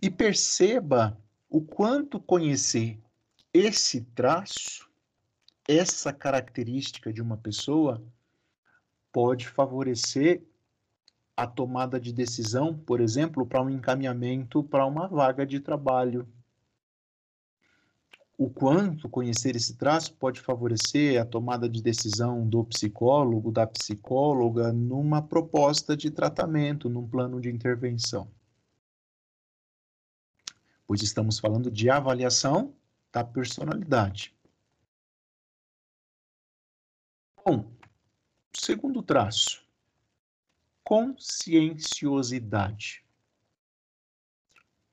E 0.00 0.10
perceba 0.10 1.18
o 1.48 1.60
quanto 1.60 2.20
conhecer 2.20 2.98
esse 3.52 4.02
traço, 4.14 4.88
essa 5.66 6.12
característica 6.12 7.12
de 7.12 7.22
uma 7.22 7.36
pessoa, 7.36 8.02
pode 9.12 9.48
favorecer 9.48 10.42
a 11.36 11.46
tomada 11.46 11.98
de 11.98 12.12
decisão, 12.12 12.76
por 12.76 13.00
exemplo, 13.00 13.46
para 13.46 13.62
um 13.62 13.70
encaminhamento 13.70 14.62
para 14.62 14.86
uma 14.86 15.08
vaga 15.08 15.46
de 15.46 15.58
trabalho. 15.60 16.28
O 18.36 18.50
quanto 18.50 19.08
conhecer 19.08 19.54
esse 19.54 19.76
traço 19.76 20.12
pode 20.14 20.40
favorecer 20.40 21.20
a 21.20 21.24
tomada 21.24 21.68
de 21.68 21.80
decisão 21.80 22.46
do 22.48 22.64
psicólogo, 22.64 23.52
da 23.52 23.66
psicóloga, 23.66 24.72
numa 24.72 25.22
proposta 25.22 25.96
de 25.96 26.10
tratamento, 26.10 26.88
num 26.88 27.06
plano 27.06 27.40
de 27.40 27.48
intervenção. 27.48 28.28
Pois 30.86 31.02
estamos 31.02 31.38
falando 31.38 31.70
de 31.70 31.88
avaliação 31.88 32.74
da 33.12 33.24
personalidade. 33.24 34.34
Bom, 37.46 37.70
segundo 38.56 39.02
traço, 39.02 39.62
conscienciosidade. 40.82 43.04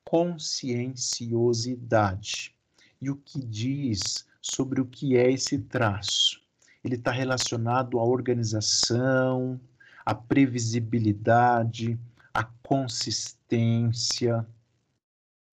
Conscienciosidade. 0.04 2.54
E 3.00 3.10
o 3.10 3.16
que 3.16 3.40
diz 3.40 4.28
sobre 4.42 4.82
o 4.82 4.86
que 4.86 5.16
é 5.16 5.32
esse 5.32 5.60
traço? 5.60 6.42
Ele 6.84 6.96
está 6.96 7.12
relacionado 7.12 7.98
à 7.98 8.04
organização, 8.04 9.58
à 10.06 10.14
previsibilidade, 10.14 11.98
à 12.34 12.44
consistência. 12.44 14.46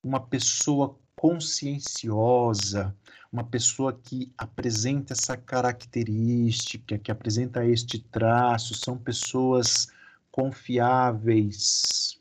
uma 0.02 0.18
pessoa 0.18 0.98
conscienciosa, 1.18 2.96
uma 3.32 3.42
pessoa 3.42 3.92
que 3.92 4.32
apresenta 4.38 5.14
essa 5.14 5.36
característica, 5.36 6.96
que 6.96 7.10
apresenta 7.10 7.66
este 7.66 7.98
traço, 7.98 8.72
são 8.74 8.96
pessoas 8.96 9.88
confiáveis, 10.30 12.20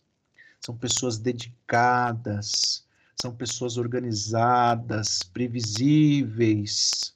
são 0.60 0.76
pessoas 0.76 1.20
dedicadas, 1.20 2.88
são 3.22 3.32
pessoas 3.36 3.78
organizadas, 3.78 5.22
previsíveis. 5.22 7.16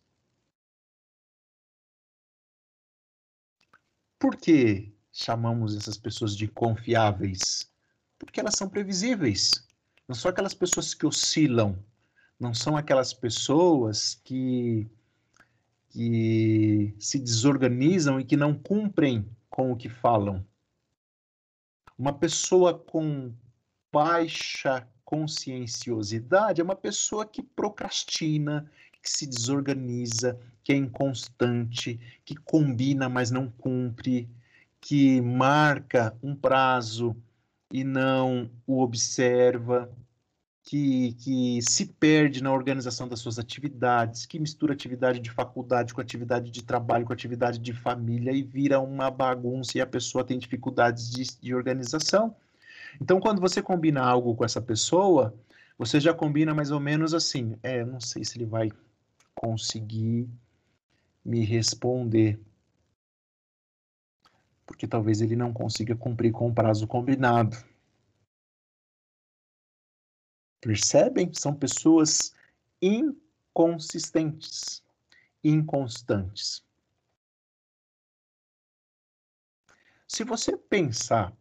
Por 4.19 4.35
que 4.35 4.93
chamamos 5.11 5.75
essas 5.75 5.97
pessoas 5.97 6.37
de 6.37 6.47
confiáveis? 6.47 7.67
Porque 8.19 8.39
elas 8.39 8.53
são 8.55 8.69
previsíveis. 8.69 9.70
Não 10.11 10.15
são 10.15 10.29
aquelas 10.29 10.53
pessoas 10.53 10.93
que 10.93 11.05
oscilam, 11.05 11.79
não 12.37 12.53
são 12.53 12.75
aquelas 12.75 13.13
pessoas 13.13 14.19
que, 14.25 14.85
que 15.87 16.93
se 16.99 17.17
desorganizam 17.17 18.19
e 18.19 18.25
que 18.25 18.35
não 18.35 18.53
cumprem 18.53 19.25
com 19.49 19.71
o 19.71 19.75
que 19.77 19.87
falam. 19.87 20.45
Uma 21.97 22.11
pessoa 22.11 22.77
com 22.77 23.33
baixa 23.89 24.85
conscienciosidade 25.05 26.59
é 26.59 26.63
uma 26.63 26.75
pessoa 26.75 27.25
que 27.25 27.41
procrastina, 27.41 28.69
que 29.01 29.09
se 29.09 29.25
desorganiza, 29.25 30.37
que 30.61 30.73
é 30.73 30.75
inconstante, 30.75 31.97
que 32.25 32.35
combina, 32.35 33.07
mas 33.07 33.31
não 33.31 33.49
cumpre, 33.49 34.29
que 34.81 35.21
marca 35.21 36.13
um 36.21 36.35
prazo 36.35 37.15
e 37.71 37.83
não 37.83 38.49
o 38.67 38.81
observa, 38.81 39.89
que, 40.63 41.13
que 41.13 41.59
se 41.61 41.85
perde 41.85 42.43
na 42.43 42.51
organização 42.53 43.07
das 43.07 43.19
suas 43.19 43.39
atividades, 43.39 44.25
que 44.25 44.39
mistura 44.39 44.73
atividade 44.73 45.19
de 45.19 45.31
faculdade 45.31 45.93
com 45.93 46.01
atividade 46.01 46.51
de 46.51 46.63
trabalho, 46.63 47.05
com 47.05 47.13
atividade 47.13 47.59
de 47.59 47.73
família 47.73 48.31
e 48.31 48.43
vira 48.43 48.79
uma 48.79 49.09
bagunça 49.09 49.77
e 49.77 49.81
a 49.81 49.87
pessoa 49.87 50.23
tem 50.23 50.37
dificuldades 50.37 51.09
de, 51.09 51.23
de 51.41 51.55
organização. 51.55 52.35
Então, 53.01 53.19
quando 53.19 53.41
você 53.41 53.61
combina 53.61 54.01
algo 54.01 54.35
com 54.35 54.45
essa 54.45 54.61
pessoa, 54.61 55.33
você 55.77 55.99
já 55.99 56.13
combina 56.13 56.53
mais 56.53 56.71
ou 56.71 56.79
menos 56.79 57.13
assim: 57.13 57.55
é, 57.63 57.83
não 57.83 57.99
sei 57.99 58.23
se 58.23 58.37
ele 58.37 58.45
vai 58.45 58.69
conseguir 59.33 60.29
me 61.25 61.43
responder. 61.43 62.39
Porque 64.71 64.87
talvez 64.87 65.21
ele 65.21 65.35
não 65.35 65.53
consiga 65.53 65.95
cumprir 65.95 66.31
com 66.31 66.47
o 66.47 66.53
prazo 66.53 66.87
combinado. 66.87 67.55
Percebem? 70.59 71.31
São 71.33 71.53
pessoas 71.53 72.33
inconsistentes, 72.81 74.83
inconstantes. 75.43 76.63
Se 80.07 80.23
você 80.23 80.57
pensar 80.57 81.35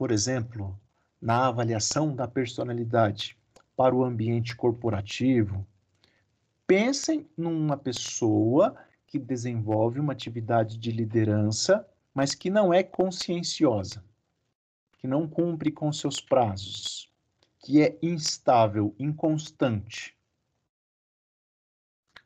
por 0.00 0.10
exemplo, 0.10 0.80
na 1.20 1.48
avaliação 1.48 2.16
da 2.16 2.26
personalidade 2.26 3.36
para 3.76 3.94
o 3.94 4.02
ambiente 4.02 4.56
corporativo, 4.56 5.66
pensem 6.66 7.28
numa 7.36 7.76
pessoa 7.76 8.74
que 9.06 9.18
desenvolve 9.18 10.00
uma 10.00 10.14
atividade 10.14 10.78
de 10.78 10.90
liderança, 10.90 11.86
mas 12.14 12.34
que 12.34 12.50
não 12.50 12.72
é 12.72 12.82
conscienciosa, 12.82 14.04
que 14.98 15.06
não 15.06 15.28
cumpre 15.28 15.70
com 15.70 15.92
seus 15.92 16.20
prazos, 16.20 17.10
que 17.58 17.82
é 17.82 17.98
instável, 18.02 18.94
inconstante. 18.98 20.16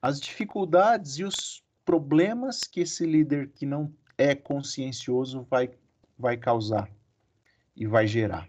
As 0.01 0.21
dificuldades 0.21 1.19
e 1.19 1.25
os 1.25 1.65
problemas 1.85 2.61
que 2.65 2.81
esse 2.81 3.07
líder 3.07 3.51
que 3.51 3.67
não 3.67 3.95
é 4.17 4.35
consciencioso 4.35 5.43
vai, 5.51 5.77
vai 6.19 6.37
causar 6.37 6.91
e 7.77 7.87
vai 7.87 8.07
gerar. 8.07 8.49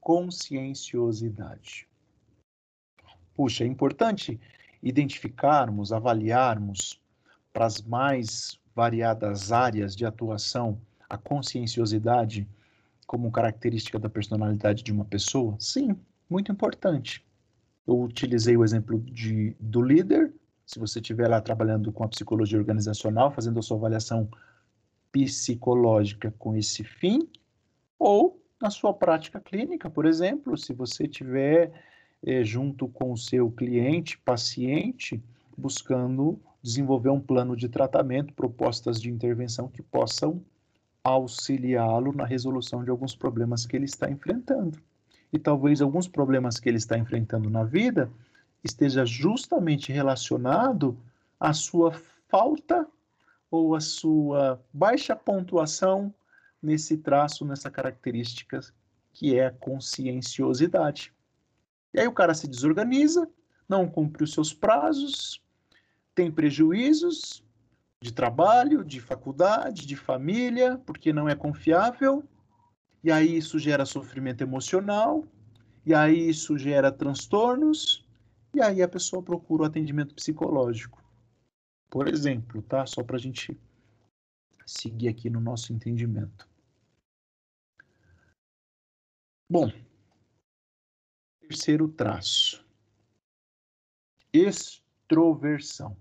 Conscienciosidade. 0.00 1.88
Puxa, 3.34 3.64
é 3.64 3.66
importante 3.66 4.40
identificarmos, 4.88 5.92
avaliarmos 5.92 7.00
para 7.52 7.66
as 7.66 7.82
mais 7.82 8.58
variadas 8.74 9.50
áreas 9.50 9.96
de 9.96 10.06
atuação 10.06 10.80
a 11.08 11.18
conscienciosidade 11.18 12.46
como 13.06 13.30
característica 13.30 13.98
da 13.98 14.08
personalidade 14.08 14.82
de 14.82 14.92
uma 14.92 15.04
pessoa? 15.04 15.56
Sim, 15.58 15.96
muito 16.30 16.52
importante. 16.52 17.24
Eu 17.86 18.00
utilizei 18.00 18.56
o 18.56 18.64
exemplo 18.64 19.00
de, 19.00 19.56
do 19.58 19.82
líder 19.82 20.32
se 20.64 20.78
você 20.80 20.98
estiver 20.98 21.28
lá 21.28 21.40
trabalhando 21.40 21.92
com 21.92 22.02
a 22.04 22.08
psicologia 22.08 22.58
organizacional, 22.58 23.30
fazendo 23.30 23.58
a 23.58 23.62
sua 23.62 23.76
avaliação 23.76 24.28
psicológica 25.12 26.34
com 26.38 26.56
esse 26.56 26.82
fim, 26.82 27.28
ou 27.98 28.42
na 28.60 28.68
sua 28.70 28.92
prática 28.92 29.40
clínica, 29.40 29.88
por 29.88 30.06
exemplo, 30.06 30.56
se 30.58 30.72
você 30.72 31.04
estiver 31.04 31.70
eh, 31.70 31.82
junto 32.44 32.88
com 32.88 33.12
o 33.12 33.16
seu 33.16 33.50
cliente, 33.50 34.18
paciente, 34.18 35.22
buscando 35.56 36.38
desenvolver 36.60 37.10
um 37.10 37.20
plano 37.20 37.56
de 37.56 37.68
tratamento, 37.68 38.34
propostas 38.34 39.00
de 39.00 39.08
intervenção 39.08 39.68
que 39.68 39.80
possam 39.80 40.42
auxiliá-lo 41.04 42.12
na 42.12 42.24
resolução 42.24 42.82
de 42.82 42.90
alguns 42.90 43.14
problemas 43.14 43.64
que 43.64 43.76
ele 43.76 43.84
está 43.84 44.10
enfrentando. 44.10 44.78
E 45.32 45.38
talvez 45.38 45.80
alguns 45.80 46.08
problemas 46.08 46.58
que 46.58 46.68
ele 46.68 46.78
está 46.78 46.98
enfrentando 46.98 47.48
na 47.48 47.62
vida 47.62 48.10
esteja 48.64 49.06
justamente 49.06 49.92
relacionado 49.92 50.98
à 51.38 51.52
sua 51.52 51.92
falta 52.28 52.88
ou 53.48 53.76
à 53.76 53.80
sua 53.80 54.60
baixa 54.72 55.14
pontuação 55.14 56.12
nesse 56.60 56.96
traço, 56.96 57.44
nessa 57.44 57.70
característica 57.70 58.60
que 59.12 59.38
é 59.38 59.46
a 59.46 59.52
conscienciosidade. 59.52 61.12
E 61.96 62.00
aí 62.00 62.06
o 62.06 62.12
cara 62.12 62.34
se 62.34 62.46
desorganiza, 62.46 63.26
não 63.66 63.88
cumpre 63.88 64.22
os 64.22 64.34
seus 64.34 64.52
prazos, 64.52 65.42
tem 66.14 66.30
prejuízos 66.30 67.42
de 68.02 68.12
trabalho, 68.12 68.84
de 68.84 69.00
faculdade, 69.00 69.86
de 69.86 69.96
família, 69.96 70.76
porque 70.84 71.10
não 71.10 71.26
é 71.26 71.34
confiável, 71.34 72.22
e 73.02 73.10
aí 73.10 73.38
isso 73.38 73.58
gera 73.58 73.86
sofrimento 73.86 74.42
emocional, 74.42 75.24
e 75.86 75.94
aí 75.94 76.28
isso 76.28 76.58
gera 76.58 76.92
transtornos, 76.92 78.06
e 78.54 78.60
aí 78.60 78.82
a 78.82 78.88
pessoa 78.88 79.22
procura 79.22 79.62
o 79.62 79.66
atendimento 79.66 80.14
psicológico. 80.14 81.02
Por 81.88 82.08
exemplo, 82.08 82.60
tá? 82.60 82.84
Só 82.84 83.02
para 83.02 83.16
a 83.16 83.20
gente 83.20 83.58
seguir 84.66 85.08
aqui 85.08 85.30
no 85.30 85.40
nosso 85.40 85.72
entendimento. 85.72 86.46
Bom, 89.50 89.72
terceiro 91.48 91.88
traço. 91.88 92.64
Extroversão. 94.32 95.96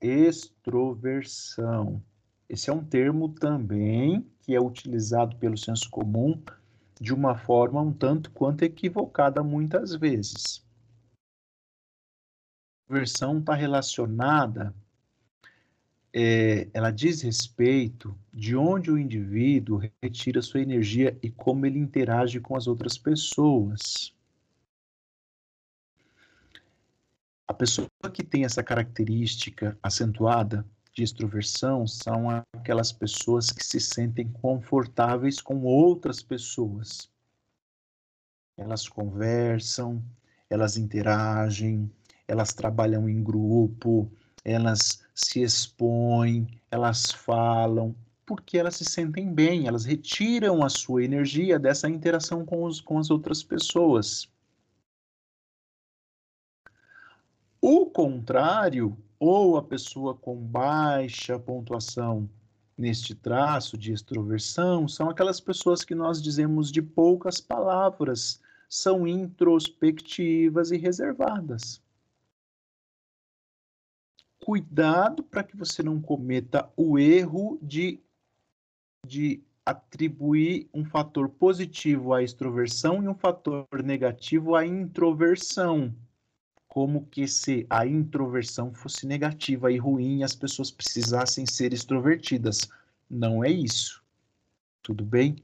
Extroversão. 0.00 2.02
Esse 2.48 2.70
é 2.70 2.72
um 2.72 2.84
termo 2.84 3.28
também 3.28 4.26
que 4.40 4.54
é 4.54 4.60
utilizado 4.60 5.36
pelo 5.36 5.56
senso 5.56 5.88
comum 5.90 6.42
de 7.00 7.14
uma 7.14 7.36
forma 7.36 7.80
um 7.80 7.92
tanto 7.92 8.30
quanto 8.30 8.62
equivocada 8.62 9.42
muitas 9.42 9.94
vezes 9.94 10.62
versão 12.92 13.38
está 13.38 13.54
relacionada, 13.54 14.74
é, 16.14 16.68
ela 16.74 16.90
diz 16.90 17.22
respeito 17.22 18.16
de 18.32 18.54
onde 18.54 18.90
o 18.90 18.98
indivíduo 18.98 19.80
retira 20.02 20.42
sua 20.42 20.60
energia 20.60 21.18
e 21.22 21.30
como 21.30 21.64
ele 21.64 21.78
interage 21.78 22.38
com 22.38 22.54
as 22.54 22.66
outras 22.66 22.98
pessoas. 22.98 24.14
A 27.48 27.54
pessoa 27.54 27.88
que 28.12 28.22
tem 28.22 28.44
essa 28.44 28.62
característica 28.62 29.78
acentuada 29.82 30.66
de 30.94 31.02
extroversão 31.02 31.86
são 31.86 32.28
aquelas 32.54 32.92
pessoas 32.92 33.50
que 33.50 33.64
se 33.64 33.80
sentem 33.80 34.28
confortáveis 34.28 35.40
com 35.40 35.62
outras 35.62 36.22
pessoas. 36.22 37.10
Elas 38.56 38.86
conversam, 38.86 40.02
elas 40.50 40.76
interagem, 40.76 41.90
elas 42.28 42.52
trabalham 42.52 43.08
em 43.08 43.22
grupo, 43.22 44.10
elas 44.44 45.04
se 45.14 45.42
expõem, 45.42 46.60
elas 46.70 47.10
falam, 47.10 47.94
porque 48.26 48.58
elas 48.58 48.76
se 48.76 48.84
sentem 48.84 49.32
bem, 49.32 49.66
elas 49.66 49.84
retiram 49.84 50.64
a 50.64 50.68
sua 50.68 51.04
energia 51.04 51.58
dessa 51.58 51.88
interação 51.88 52.44
com, 52.44 52.64
os, 52.64 52.80
com 52.80 52.98
as 52.98 53.10
outras 53.10 53.42
pessoas. 53.42 54.28
O 57.60 57.86
contrário, 57.86 58.96
ou 59.20 59.56
a 59.56 59.62
pessoa 59.62 60.14
com 60.14 60.36
baixa 60.36 61.38
pontuação 61.38 62.28
neste 62.76 63.14
traço 63.14 63.76
de 63.76 63.92
extroversão 63.92 64.88
são 64.88 65.10
aquelas 65.10 65.40
pessoas 65.40 65.84
que 65.84 65.94
nós 65.94 66.20
dizemos 66.20 66.72
de 66.72 66.80
poucas 66.80 67.40
palavras, 67.40 68.40
são 68.68 69.06
introspectivas 69.06 70.70
e 70.70 70.78
reservadas. 70.78 71.81
Cuidado 74.44 75.22
para 75.22 75.44
que 75.44 75.56
você 75.56 75.82
não 75.84 76.00
cometa 76.00 76.68
o 76.76 76.98
erro 76.98 77.58
de, 77.62 78.00
de 79.06 79.40
atribuir 79.64 80.68
um 80.74 80.84
fator 80.84 81.28
positivo 81.28 82.12
à 82.12 82.24
extroversão 82.24 83.02
e 83.04 83.08
um 83.08 83.14
fator 83.14 83.66
negativo 83.84 84.56
à 84.56 84.66
introversão. 84.66 85.94
Como 86.66 87.06
que 87.06 87.28
se 87.28 87.64
a 87.70 87.86
introversão 87.86 88.74
fosse 88.74 89.06
negativa 89.06 89.70
e 89.70 89.76
ruim 89.76 90.18
e 90.18 90.24
as 90.24 90.34
pessoas 90.34 90.72
precisassem 90.72 91.46
ser 91.46 91.72
extrovertidas. 91.72 92.68
Não 93.08 93.44
é 93.44 93.50
isso. 93.50 94.02
Tudo 94.82 95.04
bem? 95.04 95.36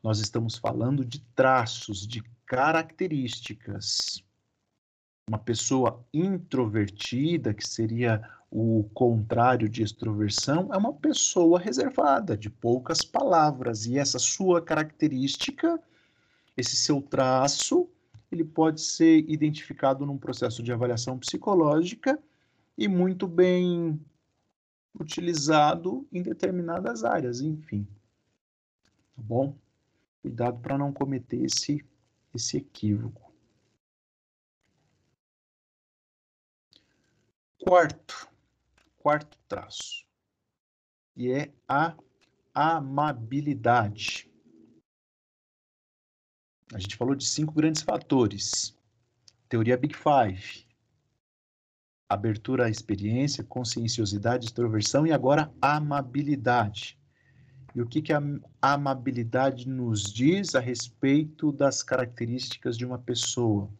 Nós 0.00 0.20
estamos 0.20 0.56
falando 0.56 1.04
de 1.04 1.18
traços, 1.34 2.06
de 2.06 2.22
características. 2.46 4.22
Uma 5.26 5.38
pessoa 5.38 6.04
introvertida, 6.12 7.54
que 7.54 7.66
seria 7.66 8.22
o 8.56 8.88
contrário 8.94 9.68
de 9.68 9.82
extroversão, 9.82 10.72
é 10.72 10.76
uma 10.76 10.92
pessoa 10.92 11.58
reservada, 11.58 12.36
de 12.36 12.48
poucas 12.48 13.02
palavras. 13.02 13.84
E 13.84 13.98
essa 13.98 14.16
sua 14.16 14.62
característica, 14.62 15.82
esse 16.56 16.76
seu 16.76 17.02
traço, 17.02 17.90
ele 18.30 18.44
pode 18.44 18.80
ser 18.80 19.28
identificado 19.28 20.06
num 20.06 20.16
processo 20.16 20.62
de 20.62 20.72
avaliação 20.72 21.18
psicológica 21.18 22.16
e 22.78 22.86
muito 22.86 23.26
bem 23.26 24.00
utilizado 25.00 26.06
em 26.12 26.22
determinadas 26.22 27.02
áreas, 27.02 27.40
enfim. 27.40 27.84
Tá 29.16 29.22
bom? 29.22 29.56
Cuidado 30.22 30.60
para 30.60 30.78
não 30.78 30.92
cometer 30.92 31.44
esse, 31.44 31.84
esse 32.32 32.58
equívoco. 32.58 33.32
Quarto, 37.58 38.32
quarto 39.04 39.38
traço, 39.46 40.06
e 41.14 41.30
é 41.30 41.52
a 41.68 41.94
amabilidade. 42.54 44.32
A 46.72 46.78
gente 46.78 46.96
falou 46.96 47.14
de 47.14 47.26
cinco 47.26 47.52
grandes 47.52 47.82
fatores. 47.82 48.74
Teoria 49.46 49.76
Big 49.76 49.94
Five. 49.94 50.66
Abertura 52.08 52.64
à 52.64 52.70
experiência, 52.70 53.44
conscienciosidade, 53.44 54.46
extroversão 54.46 55.06
e 55.06 55.12
agora 55.12 55.52
amabilidade. 55.60 56.98
E 57.74 57.82
o 57.82 57.86
que, 57.86 58.00
que 58.00 58.12
a 58.12 58.22
amabilidade 58.62 59.68
nos 59.68 60.10
diz 60.10 60.54
a 60.54 60.60
respeito 60.60 61.52
das 61.52 61.82
características 61.82 62.78
de 62.78 62.86
uma 62.86 62.98
pessoa? 62.98 63.70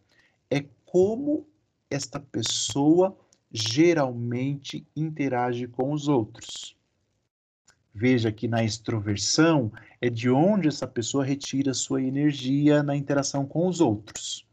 É 0.50 0.60
como 0.84 1.48
esta 1.88 2.20
pessoa 2.20 3.23
geralmente 3.56 4.84
interage 4.96 5.68
com 5.68 5.92
os 5.92 6.08
outros. 6.08 6.76
Veja 7.94 8.32
que 8.32 8.48
na 8.48 8.64
extroversão 8.64 9.72
é 10.00 10.10
de 10.10 10.28
onde 10.28 10.66
essa 10.66 10.88
pessoa 10.88 11.24
retira 11.24 11.72
sua 11.72 12.02
energia 12.02 12.82
na 12.82 12.96
interação 12.96 13.46
com 13.46 13.68
os 13.68 13.80
outros. 13.80 14.44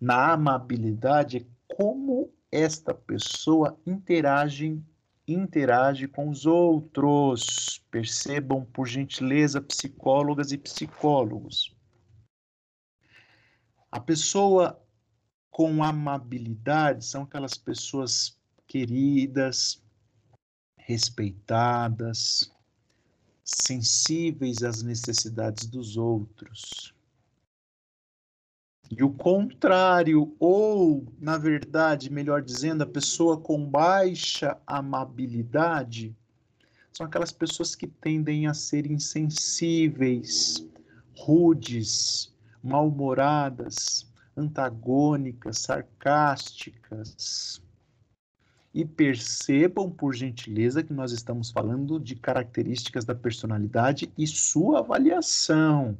Na 0.00 0.32
amabilidade 0.32 1.36
é 1.36 1.46
como 1.68 2.32
esta 2.50 2.92
pessoa 2.92 3.78
interage 3.86 4.82
interage 5.28 6.08
com 6.08 6.28
os 6.28 6.46
outros. 6.46 7.84
Percebam, 7.90 8.64
por 8.64 8.88
gentileza, 8.88 9.60
psicólogas 9.60 10.50
e 10.50 10.58
psicólogos. 10.58 11.76
A 13.92 14.00
pessoa 14.00 14.82
com 15.50 15.82
amabilidade 15.82 17.04
são 17.04 17.22
aquelas 17.22 17.54
pessoas 17.54 18.36
queridas, 18.66 19.82
respeitadas, 20.76 22.52
sensíveis 23.44 24.62
às 24.62 24.82
necessidades 24.82 25.66
dos 25.66 25.96
outros. 25.96 26.94
E 28.90 29.02
o 29.02 29.10
contrário, 29.10 30.34
ou, 30.38 31.06
na 31.18 31.36
verdade, 31.36 32.10
melhor 32.10 32.40
dizendo, 32.40 32.82
a 32.82 32.86
pessoa 32.86 33.38
com 33.38 33.62
baixa 33.68 34.56
amabilidade, 34.66 36.16
são 36.92 37.06
aquelas 37.06 37.30
pessoas 37.30 37.74
que 37.74 37.86
tendem 37.86 38.46
a 38.46 38.54
ser 38.54 38.90
insensíveis, 38.90 40.66
rudes, 41.14 42.34
mal-humoradas, 42.62 44.07
antagônicas, 44.38 45.58
sarcásticas. 45.58 47.60
E 48.72 48.84
percebam, 48.84 49.90
por 49.90 50.14
gentileza, 50.14 50.82
que 50.82 50.92
nós 50.92 51.10
estamos 51.10 51.50
falando 51.50 51.98
de 51.98 52.14
características 52.14 53.04
da 53.04 53.14
personalidade 53.14 54.12
e 54.16 54.26
sua 54.26 54.78
avaliação. 54.78 55.98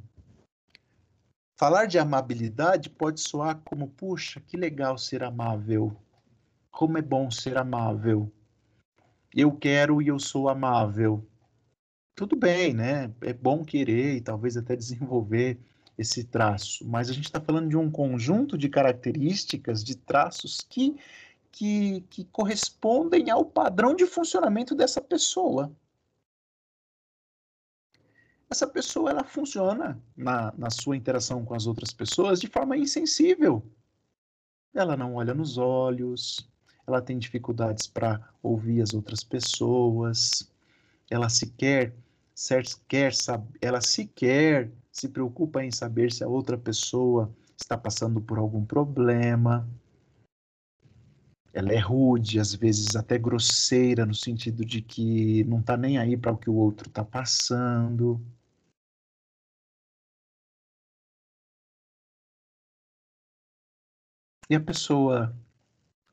Falar 1.57 1.87
de 1.87 1.99
amabilidade 1.99 2.89
pode 2.89 3.19
soar 3.19 3.59
como, 3.65 3.89
puxa, 3.89 4.39
que 4.39 4.55
legal 4.55 4.97
ser 4.97 5.23
amável. 5.23 5.93
Como 6.71 6.97
é 6.97 7.01
bom 7.01 7.29
ser 7.29 7.57
amável. 7.57 8.31
Eu 9.35 9.51
quero 9.51 10.01
e 10.01 10.07
eu 10.07 10.17
sou 10.17 10.47
amável. 10.47 11.27
Tudo 12.15 12.35
bem, 12.35 12.73
né? 12.73 13.11
É 13.21 13.33
bom 13.33 13.65
querer 13.65 14.15
e 14.15 14.21
talvez 14.21 14.55
até 14.55 14.73
desenvolver 14.77 15.59
esse 15.99 16.23
traço, 16.23 16.87
mas 16.87 17.09
a 17.09 17.13
gente 17.13 17.25
está 17.25 17.39
falando 17.39 17.69
de 17.69 17.77
um 17.77 17.91
conjunto 17.91 18.57
de 18.57 18.69
características, 18.69 19.83
de 19.83 19.95
traços 19.95 20.61
que, 20.61 20.97
que, 21.51 22.01
que 22.09 22.23
correspondem 22.25 23.29
ao 23.29 23.43
padrão 23.43 23.93
de 23.93 24.05
funcionamento 24.05 24.73
dessa 24.73 25.01
pessoa 25.01 25.71
essa 28.49 28.65
pessoa 28.65 29.11
ela 29.11 29.23
funciona 29.23 30.01
na, 30.17 30.51
na 30.57 30.69
sua 30.71 30.97
interação 30.97 31.45
com 31.45 31.53
as 31.53 31.67
outras 31.67 31.93
pessoas 31.93 32.39
de 32.39 32.47
forma 32.47 32.75
insensível. 32.75 33.63
Ela 34.73 34.97
não 34.97 35.15
olha 35.15 35.33
nos 35.33 35.57
olhos, 35.57 36.49
ela 36.87 37.01
tem 37.01 37.19
dificuldades 37.19 37.85
para 37.85 38.19
ouvir 38.41 38.81
as 38.81 38.93
outras 38.93 39.23
pessoas, 39.23 40.51
ela 41.09 41.29
sequer, 41.29 41.93
sequer 42.33 43.13
ela 43.61 43.81
sequer 43.81 44.71
se 44.91 45.07
preocupa 45.09 45.63
em 45.63 45.71
saber 45.71 46.11
se 46.11 46.23
a 46.23 46.27
outra 46.27 46.57
pessoa 46.57 47.33
está 47.57 47.77
passando 47.77 48.21
por 48.21 48.37
algum 48.37 48.65
problema. 48.65 49.67
Ela 51.53 51.73
é 51.73 51.79
rude, 51.79 52.39
às 52.39 52.53
vezes 52.53 52.95
até 52.95 53.17
grosseira, 53.17 54.05
no 54.05 54.13
sentido 54.13 54.63
de 54.63 54.81
que 54.81 55.43
não 55.45 55.59
está 55.59 55.75
nem 55.75 55.97
aí 55.97 56.15
para 56.15 56.31
o 56.31 56.37
que 56.37 56.49
o 56.49 56.55
outro 56.55 56.87
está 56.87 57.03
passando. 57.03 58.21
E 64.49 64.55
a 64.55 64.59
pessoa 64.59 65.35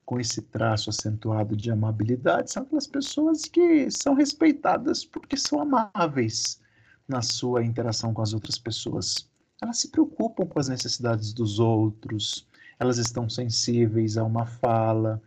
com 0.04 0.20
esse 0.20 0.42
traço 0.42 0.90
acentuado 0.90 1.56
de 1.56 1.70
amabilidade 1.70 2.52
são 2.52 2.62
aquelas 2.62 2.86
pessoas 2.86 3.44
que 3.46 3.90
são 3.90 4.14
respeitadas 4.14 5.04
porque 5.04 5.36
são 5.36 5.60
amáveis 5.60 6.60
na 7.08 7.22
sua 7.22 7.64
interação 7.64 8.12
com 8.12 8.22
as 8.22 8.32
outras 8.32 8.58
pessoas. 8.58 9.28
Elas 9.60 9.78
se 9.78 9.88
preocupam 9.88 10.46
com 10.46 10.58
as 10.58 10.68
necessidades 10.68 11.32
dos 11.32 11.58
outros, 11.58 12.46
elas 12.78 12.98
estão 12.98 13.28
sensíveis 13.28 14.16
a 14.16 14.24
uma 14.24 14.46
fala, 14.46 15.22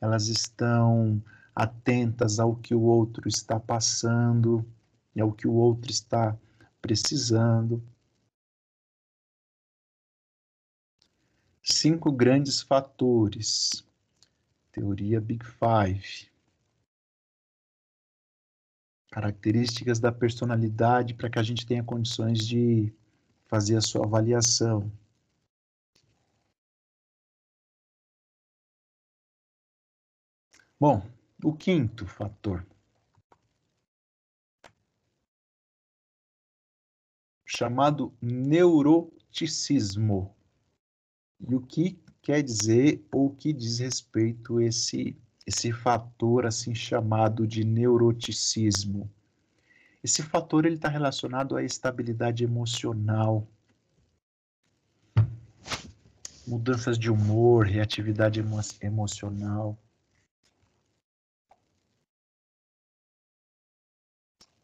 elas 0.00 0.28
estão 0.28 1.22
atentas 1.54 2.40
ao 2.40 2.56
que 2.56 2.74
o 2.74 2.82
outro 2.82 3.28
está 3.28 3.60
passando 3.60 4.64
e 5.14 5.20
ao 5.20 5.32
que 5.32 5.46
o 5.46 5.52
outro 5.52 5.90
está 5.90 6.36
precisando. 6.80 7.82
cinco 11.64 12.12
grandes 12.12 12.60
fatores. 12.60 13.82
Teoria 14.70 15.20
Big 15.20 15.44
Five. 15.44 16.33
Características 19.14 20.00
da 20.00 20.10
personalidade 20.10 21.14
para 21.14 21.30
que 21.30 21.38
a 21.38 21.42
gente 21.44 21.64
tenha 21.64 21.84
condições 21.84 22.44
de 22.44 22.92
fazer 23.46 23.76
a 23.76 23.80
sua 23.80 24.04
avaliação. 24.04 24.90
Bom, 30.80 31.08
o 31.44 31.54
quinto 31.54 32.08
fator. 32.08 32.66
Chamado 37.46 38.12
neuroticismo. 38.20 40.34
E 41.38 41.54
o 41.54 41.60
que 41.60 42.02
quer 42.20 42.42
dizer 42.42 43.06
ou 43.12 43.26
o 43.26 43.36
que 43.36 43.52
diz 43.52 43.78
respeito 43.78 44.60
esse 44.60 45.16
esse 45.46 45.72
fator 45.72 46.46
assim 46.46 46.74
chamado 46.74 47.46
de 47.46 47.64
neuroticismo? 47.64 49.10
Esse 50.02 50.22
fator 50.22 50.66
ele 50.66 50.76
está 50.76 50.88
relacionado 50.88 51.56
à 51.56 51.62
estabilidade 51.62 52.44
emocional, 52.44 53.46
mudanças 56.46 56.98
de 56.98 57.10
humor, 57.10 57.66
reatividade 57.66 58.40
emo 58.40 58.60
emocional. 58.82 59.78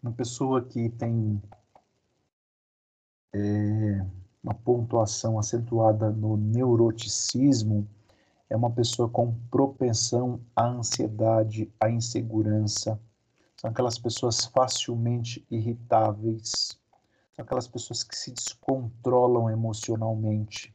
Uma 0.02 0.12
pessoa 0.12 0.64
que 0.64 0.88
tem 0.90 1.40
é, 3.32 4.06
uma 4.42 4.54
pontuação 4.54 5.38
acentuada 5.38 6.10
no 6.10 6.36
neuroticismo 6.36 7.88
é 8.50 8.56
uma 8.56 8.70
pessoa 8.70 9.08
com 9.08 9.32
propensão 9.48 10.40
à 10.56 10.66
ansiedade, 10.66 11.72
à 11.78 11.88
insegurança, 11.88 13.00
são 13.56 13.70
aquelas 13.70 13.96
pessoas 13.96 14.44
facilmente 14.46 15.46
irritáveis, 15.48 16.76
são 17.32 17.44
aquelas 17.44 17.68
pessoas 17.68 18.02
que 18.02 18.16
se 18.16 18.32
descontrolam 18.32 19.48
emocionalmente, 19.48 20.74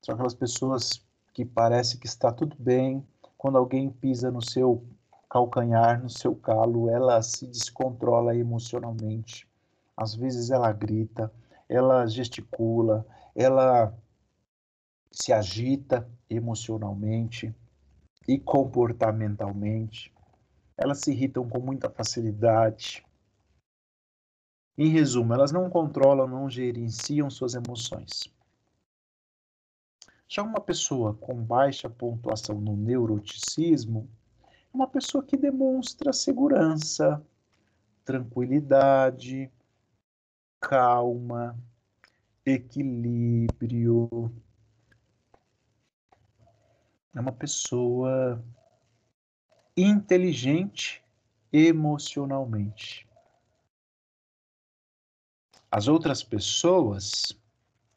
são 0.00 0.14
aquelas 0.14 0.34
pessoas 0.34 1.04
que 1.34 1.44
parece 1.44 1.98
que 1.98 2.06
está 2.06 2.30
tudo 2.30 2.54
bem, 2.58 3.04
quando 3.36 3.58
alguém 3.58 3.90
pisa 3.90 4.30
no 4.30 4.40
seu 4.40 4.84
calcanhar, 5.28 6.00
no 6.00 6.10
seu 6.10 6.36
calo, 6.36 6.88
ela 6.88 7.20
se 7.22 7.46
descontrola 7.46 8.36
emocionalmente. 8.36 9.48
Às 9.96 10.14
vezes 10.14 10.50
ela 10.50 10.70
grita, 10.70 11.32
ela 11.68 12.06
gesticula, 12.06 13.04
ela 13.34 13.92
se 15.10 15.32
agita 15.32 16.06
emocionalmente 16.34 17.54
e 18.26 18.38
comportamentalmente 18.38 20.12
elas 20.76 21.00
se 21.00 21.12
irritam 21.12 21.48
com 21.48 21.60
muita 21.60 21.88
facilidade. 21.88 23.04
Em 24.76 24.88
resumo, 24.88 25.32
elas 25.32 25.52
não 25.52 25.68
controlam, 25.70 26.26
não 26.26 26.50
gerenciam 26.50 27.30
suas 27.30 27.54
emoções. 27.54 28.32
Já 30.26 30.42
uma 30.42 30.60
pessoa 30.60 31.14
com 31.14 31.34
baixa 31.34 31.90
pontuação 31.90 32.60
no 32.60 32.74
neuroticismo 32.74 34.08
é 34.42 34.48
uma 34.72 34.88
pessoa 34.88 35.22
que 35.22 35.36
demonstra 35.36 36.12
segurança, 36.12 37.22
tranquilidade, 38.04 39.52
calma, 40.58 41.56
equilíbrio. 42.46 44.32
É 47.14 47.20
uma 47.20 47.32
pessoa 47.32 48.42
inteligente 49.76 51.02
emocionalmente. 51.52 53.06
As 55.70 55.88
outras 55.88 56.22
pessoas 56.22 57.38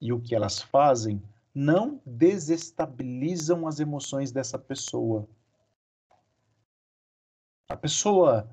e 0.01 0.11
o 0.11 0.19
que 0.19 0.35
elas 0.35 0.61
fazem 0.61 1.21
não 1.53 2.01
desestabilizam 2.05 3.67
as 3.67 3.79
emoções 3.79 4.31
dessa 4.31 4.59
pessoa. 4.59 5.27
A 7.69 7.75
pessoa 7.77 8.49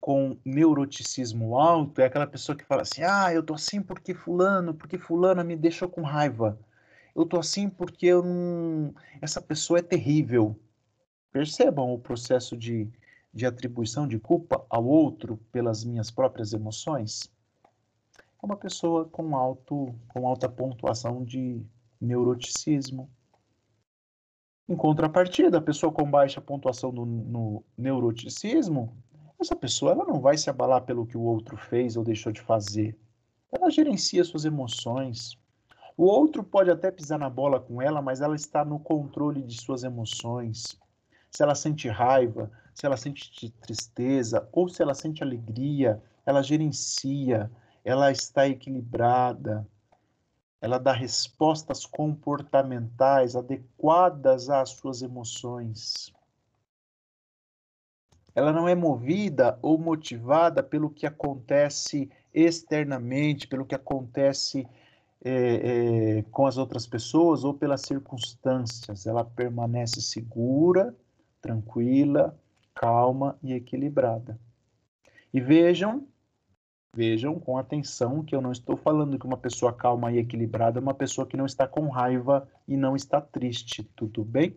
com 0.00 0.38
neuroticismo 0.44 1.58
alto 1.58 2.00
é 2.00 2.06
aquela 2.06 2.26
pessoa 2.26 2.56
que 2.56 2.64
fala 2.64 2.82
assim: 2.82 3.02
"Ah, 3.02 3.34
eu 3.34 3.42
tô 3.42 3.54
assim 3.54 3.82
porque 3.82 4.14
fulano, 4.14 4.72
porque 4.72 4.96
fulana 4.96 5.42
me 5.42 5.56
deixou 5.56 5.88
com 5.88 6.02
raiva. 6.02 6.58
Eu 7.16 7.24
tô 7.24 7.38
assim 7.38 7.70
porque 7.70 8.04
eu 8.04 8.22
não... 8.22 8.94
essa 9.22 9.40
pessoa 9.40 9.78
é 9.78 9.82
terrível. 9.82 10.54
Percebam 11.32 11.94
o 11.94 11.98
processo 11.98 12.54
de, 12.54 12.90
de 13.32 13.46
atribuição 13.46 14.06
de 14.06 14.18
culpa 14.18 14.66
ao 14.68 14.84
outro 14.84 15.38
pelas 15.50 15.82
minhas 15.82 16.10
próprias 16.10 16.52
emoções. 16.52 17.32
É 18.18 18.44
uma 18.44 18.56
pessoa 18.56 19.06
com, 19.06 19.34
alto, 19.34 19.94
com 20.08 20.28
alta 20.28 20.46
pontuação 20.46 21.24
de 21.24 21.64
neuroticismo. 21.98 23.10
Em 24.68 24.76
contrapartida, 24.76 25.56
a 25.56 25.62
pessoa 25.62 25.90
com 25.90 26.10
baixa 26.10 26.40
pontuação 26.40 26.92
no, 26.92 27.06
no 27.06 27.64
neuroticismo, 27.78 28.94
essa 29.40 29.56
pessoa 29.56 29.92
ela 29.92 30.04
não 30.04 30.20
vai 30.20 30.36
se 30.36 30.50
abalar 30.50 30.82
pelo 30.82 31.06
que 31.06 31.16
o 31.16 31.22
outro 31.22 31.56
fez 31.56 31.96
ou 31.96 32.04
deixou 32.04 32.30
de 32.30 32.42
fazer. 32.42 32.94
Ela 33.50 33.70
gerencia 33.70 34.22
suas 34.22 34.44
emoções. 34.44 35.38
O 35.96 36.04
outro 36.04 36.44
pode 36.44 36.70
até 36.70 36.90
pisar 36.90 37.18
na 37.18 37.30
bola 37.30 37.58
com 37.58 37.80
ela, 37.80 38.02
mas 38.02 38.20
ela 38.20 38.36
está 38.36 38.64
no 38.64 38.78
controle 38.78 39.42
de 39.42 39.60
suas 39.60 39.82
emoções 39.82 40.78
se 41.36 41.42
ela 41.42 41.54
sente 41.54 41.86
raiva, 41.86 42.50
se 42.72 42.86
ela 42.86 42.96
sente 42.96 43.50
tristeza 43.60 44.48
ou 44.52 44.70
se 44.70 44.82
ela 44.82 44.94
sente 44.94 45.22
alegria, 45.22 46.02
ela 46.24 46.42
gerencia, 46.42 47.50
ela 47.84 48.10
está 48.10 48.48
equilibrada, 48.48 49.66
ela 50.62 50.78
dá 50.78 50.92
respostas 50.92 51.84
comportamentais 51.84 53.36
adequadas 53.36 54.48
às 54.48 54.70
suas 54.70 55.02
emoções. 55.02 56.10
Ela 58.34 58.50
não 58.50 58.66
é 58.66 58.74
movida 58.74 59.58
ou 59.60 59.76
motivada 59.76 60.62
pelo 60.62 60.88
que 60.88 61.06
acontece 61.06 62.10
externamente, 62.32 63.46
pelo 63.46 63.66
que 63.66 63.74
acontece 63.74 64.66
é, 65.24 66.18
é, 66.18 66.22
com 66.30 66.46
as 66.46 66.58
outras 66.58 66.86
pessoas 66.86 67.44
ou 67.44 67.54
pelas 67.54 67.82
circunstâncias. 67.82 69.06
Ela 69.06 69.24
permanece 69.24 70.00
segura 70.00 70.94
tranquila, 71.40 72.36
calma 72.74 73.38
e 73.42 73.52
equilibrada. 73.52 74.38
E 75.32 75.40
vejam, 75.40 76.06
vejam 76.94 77.38
com 77.38 77.56
atenção 77.56 78.24
que 78.24 78.34
eu 78.34 78.40
não 78.40 78.50
estou 78.50 78.76
falando 78.76 79.18
que 79.18 79.26
uma 79.26 79.36
pessoa 79.36 79.72
calma 79.72 80.10
e 80.10 80.18
equilibrada 80.18 80.80
é 80.80 80.82
uma 80.82 80.94
pessoa 80.94 81.26
que 81.26 81.36
não 81.36 81.46
está 81.46 81.68
com 81.68 81.88
raiva 81.88 82.48
e 82.66 82.76
não 82.76 82.96
está 82.96 83.20
triste, 83.20 83.84
tudo 83.94 84.24
bem? 84.24 84.56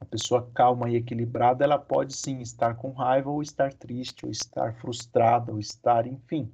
A 0.00 0.04
pessoa 0.04 0.50
calma 0.54 0.90
e 0.90 0.96
equilibrada, 0.96 1.62
ela 1.62 1.78
pode 1.78 2.16
sim 2.16 2.40
estar 2.40 2.74
com 2.74 2.90
raiva 2.92 3.30
ou 3.30 3.42
estar 3.42 3.72
triste, 3.72 4.24
ou 4.24 4.32
estar 4.32 4.74
frustrada, 4.74 5.52
ou 5.52 5.60
estar, 5.60 6.06
enfim, 6.06 6.50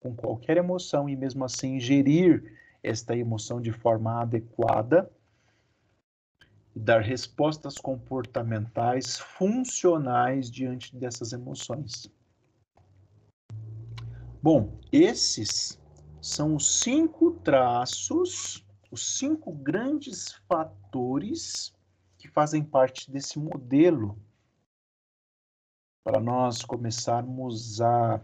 com 0.00 0.14
qualquer 0.14 0.56
emoção 0.56 1.08
e 1.08 1.16
mesmo 1.16 1.44
assim 1.44 1.80
gerir 1.80 2.56
esta 2.82 3.16
emoção 3.16 3.60
de 3.60 3.72
forma 3.72 4.20
adequada 4.20 5.10
e 6.74 6.80
dar 6.80 7.00
respostas 7.00 7.76
comportamentais 7.76 9.18
funcionais 9.18 10.50
diante 10.50 10.94
dessas 10.94 11.32
emoções. 11.32 12.10
Bom, 14.40 14.78
esses 14.92 15.80
são 16.20 16.54
os 16.54 16.80
cinco 16.80 17.32
traços, 17.40 18.64
os 18.90 19.18
cinco 19.18 19.52
grandes 19.52 20.32
fatores 20.48 21.74
que 22.16 22.28
fazem 22.28 22.62
parte 22.62 23.10
desse 23.10 23.38
modelo 23.38 24.16
para 26.04 26.20
nós 26.20 26.64
começarmos 26.64 27.80
a 27.80 28.20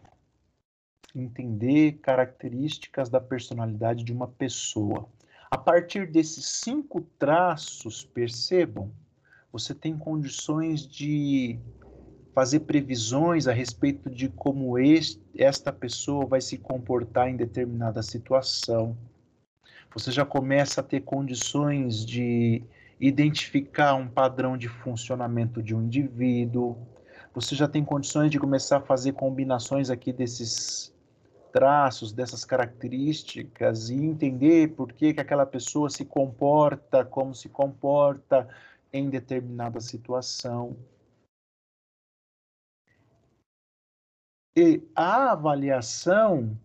entender 1.14 1.98
características 2.02 3.08
da 3.08 3.20
personalidade 3.20 4.04
de 4.04 4.12
uma 4.12 4.28
pessoa. 4.28 5.08
A 5.50 5.56
partir 5.56 6.10
desses 6.10 6.46
cinco 6.46 7.02
traços, 7.18 8.04
percebam, 8.04 8.90
você 9.52 9.72
tem 9.72 9.96
condições 9.96 10.86
de 10.86 11.58
fazer 12.34 12.60
previsões 12.60 13.46
a 13.46 13.52
respeito 13.52 14.10
de 14.10 14.28
como 14.28 14.76
este, 14.76 15.22
esta 15.36 15.72
pessoa 15.72 16.26
vai 16.26 16.40
se 16.40 16.58
comportar 16.58 17.28
em 17.28 17.36
determinada 17.36 18.02
situação. 18.02 18.96
Você 19.94 20.10
já 20.10 20.24
começa 20.24 20.80
a 20.80 20.84
ter 20.84 21.02
condições 21.02 22.04
de 22.04 22.64
identificar 22.98 23.94
um 23.94 24.08
padrão 24.08 24.56
de 24.56 24.68
funcionamento 24.68 25.62
de 25.62 25.72
um 25.72 25.84
indivíduo. 25.84 26.76
Você 27.32 27.54
já 27.54 27.68
tem 27.68 27.84
condições 27.84 28.32
de 28.32 28.40
começar 28.40 28.78
a 28.78 28.80
fazer 28.80 29.12
combinações 29.12 29.88
aqui 29.90 30.12
desses 30.12 30.93
traços, 31.54 32.12
dessas 32.12 32.44
características 32.44 33.88
e 33.88 33.94
entender 33.94 34.74
por 34.74 34.92
que, 34.92 35.14
que 35.14 35.20
aquela 35.20 35.46
pessoa 35.46 35.88
se 35.88 36.04
comporta 36.04 37.04
como 37.04 37.32
se 37.32 37.48
comporta 37.48 38.48
em 38.92 39.08
determinada 39.08 39.80
situação. 39.80 40.76
E 44.56 44.82
a 44.96 45.30
avaliação 45.30 46.58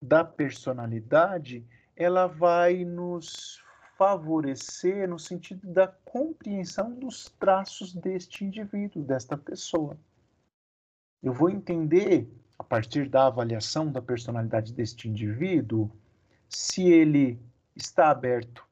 da 0.00 0.24
personalidade, 0.24 1.66
ela 1.96 2.28
vai 2.28 2.84
nos 2.84 3.60
favorecer 3.98 5.08
no 5.08 5.18
sentido 5.18 5.66
da 5.66 5.88
compreensão 5.88 6.94
dos 6.94 7.28
traços 7.40 7.92
deste 7.92 8.44
indivíduo, 8.44 9.02
desta 9.02 9.36
pessoa. 9.36 9.98
Eu 11.20 11.32
vou 11.32 11.50
entender 11.50 12.28
a 12.58 12.64
partir 12.64 13.08
da 13.08 13.26
avaliação 13.26 13.90
da 13.90 14.00
personalidade 14.00 14.72
deste 14.72 15.08
indivíduo, 15.08 15.90
se 16.48 16.84
ele 16.84 17.40
está 17.74 18.10
aberto 18.10 18.64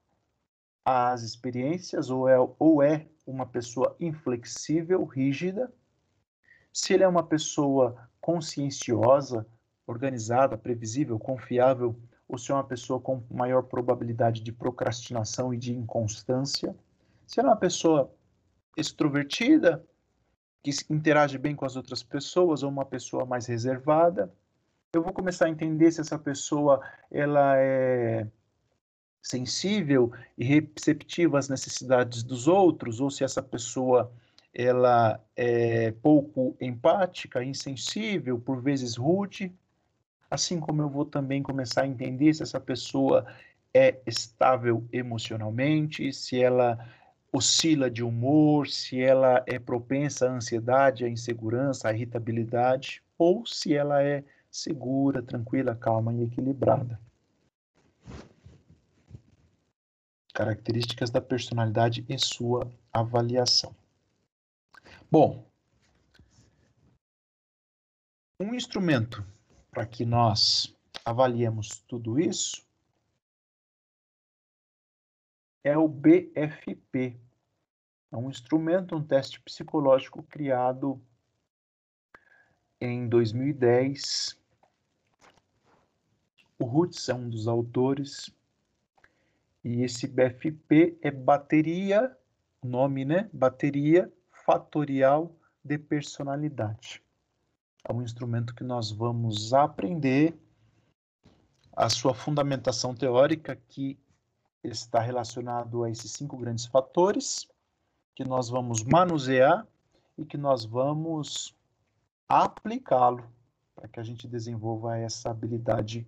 às 0.85 1.23
experiências 1.23 2.11
ou 2.11 2.29
é, 2.29 2.37
ou 2.59 2.83
é 2.83 3.07
uma 3.27 3.47
pessoa 3.47 3.97
inflexível, 4.01 5.05
rígida, 5.05 5.73
se 6.73 6.95
ele 6.95 7.05
é 7.05 7.09
uma 7.09 7.23
pessoa 7.23 8.09
conscienciosa, 8.21 9.47
organizada, 9.87 10.57
previsível, 10.57 11.19
confiável, 11.19 11.99
ou 12.29 12.39
se 12.39 12.51
é 12.51 12.55
uma 12.55 12.65
pessoa 12.65 12.99
com 12.99 13.23
maior 13.31 13.63
probabilidade 13.63 14.41
de 14.43 14.53
procrastinação 14.53 15.53
e 15.53 15.59
de 15.59 15.75
inconstância. 15.75 16.75
Se 17.27 17.41
é 17.41 17.43
uma 17.43 17.57
pessoa 17.57 18.11
extrovertida, 18.77 19.85
que 20.63 20.71
interage 20.89 21.39
bem 21.39 21.57
com 21.57 21.65
as 21.65 21.77
outras 21.77 22.03
pessoas, 22.03 22.63
ou 22.63 22.71
uma 22.71 22.85
pessoa 22.85 23.25
mais 23.27 23.47
reservada, 23.47 24.33
eu 24.93 25.03
vou 25.03 25.13
começar 25.13 25.47
a 25.47 25.51
entender 25.51 25.91
se 25.91 26.01
essa 26.01 26.19
pessoa 26.19 26.81
ela 27.11 27.57
é 27.57 28.27
sensível 29.23 30.13
e 30.37 30.45
receptiva 30.45 31.39
às 31.39 31.49
necessidades 31.49 32.23
dos 32.23 32.47
outros, 32.47 33.01
ou 33.01 33.11
se 33.11 33.25
essa 33.25 33.43
pessoa 33.43 34.13
ela 34.55 35.19
é 35.35 35.93
pouco 36.03 36.55
empática, 36.61 37.43
insensível, 37.43 38.39
por 38.39 38.61
vezes 38.61 38.97
rude, 38.97 39.51
assim 40.31 40.61
como 40.61 40.83
eu 40.83 40.89
vou 40.89 41.07
também 41.07 41.43
começar 41.43 41.83
a 41.83 41.87
entender 41.87 42.35
se 42.35 42.43
essa 42.43 42.61
pessoa 42.61 43.27
é 43.73 43.99
estável 44.07 44.87
emocionalmente, 44.93 46.13
se 46.13 46.43
ela 46.43 46.79
oscila 47.33 47.91
de 47.91 48.05
humor, 48.05 48.69
se 48.69 49.01
ela 49.01 49.43
é 49.47 49.59
propensa 49.59 50.29
à 50.29 50.33
ansiedade, 50.33 51.05
à 51.05 51.09
insegurança, 51.09 51.89
à 51.89 51.93
irritabilidade, 51.95 53.03
ou 53.17 53.47
se 53.47 53.75
ela 53.75 54.03
é 54.03 54.23
segura, 54.51 55.23
tranquila, 55.23 55.75
calma 55.75 56.13
e 56.13 56.25
equilibrada. 56.25 57.01
Características 60.35 61.11
da 61.11 61.21
personalidade 61.21 62.05
e 62.09 62.19
sua 62.19 62.71
avaliação. 62.93 63.75
Bom, 65.11 65.47
um 68.39 68.55
instrumento 68.55 69.25
para 69.71 69.87
que 69.87 70.05
nós 70.05 70.75
avaliemos 71.05 71.83
tudo 71.87 72.21
isso 72.21 72.63
é 75.65 75.77
o 75.77 75.89
BFP. 75.89 77.17
É 78.11 78.17
um 78.17 78.29
instrumento, 78.29 78.97
um 78.97 79.03
teste 79.03 79.41
psicológico 79.41 80.23
criado 80.23 81.01
em 82.81 83.09
2010. 83.09 84.39
O 86.59 86.65
Roots 86.65 87.09
é 87.09 87.15
um 87.15 87.29
dos 87.29 87.49
autores. 87.49 88.31
E 89.65 89.83
esse 89.83 90.07
BFP 90.07 90.99
é 91.01 91.11
bateria, 91.11 92.17
nome, 92.63 93.05
né? 93.05 93.31
Bateria 93.33 94.13
fatorial 94.45 95.35
de 95.65 95.79
personalidade. 95.79 97.03
É 97.89 97.93
um 97.93 98.03
instrumento 98.03 98.55
que 98.55 98.65
nós 98.65 98.91
vamos 98.91 99.55
aprender 99.55 100.37
a 101.75 101.89
sua 101.89 102.15
fundamentação 102.15 102.95
teórica, 102.95 103.57
que 103.69 103.99
está 104.63 105.01
relacionado 105.01 105.85
a 105.85 105.91
esses 105.91 106.13
cinco 106.13 106.37
grandes 106.37 106.67
fatores, 106.67 107.49
que 108.15 108.25
nós 108.25 108.49
vamos 108.49 108.83
manusear 108.85 109.67
e 110.17 110.25
que 110.25 110.37
nós 110.37 110.65
vamos 110.65 111.57
aplicá-lo 112.29 113.31
para 113.75 113.89
que 113.89 113.99
a 113.99 114.03
gente 114.03 114.29
desenvolva 114.29 114.99
essa 114.99 115.31
habilidade 115.31 116.07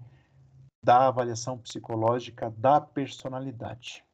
da 0.82 1.08
avaliação 1.08 1.58
psicológica 1.58 2.50
da 2.50 2.80
personalidade. 2.80 4.04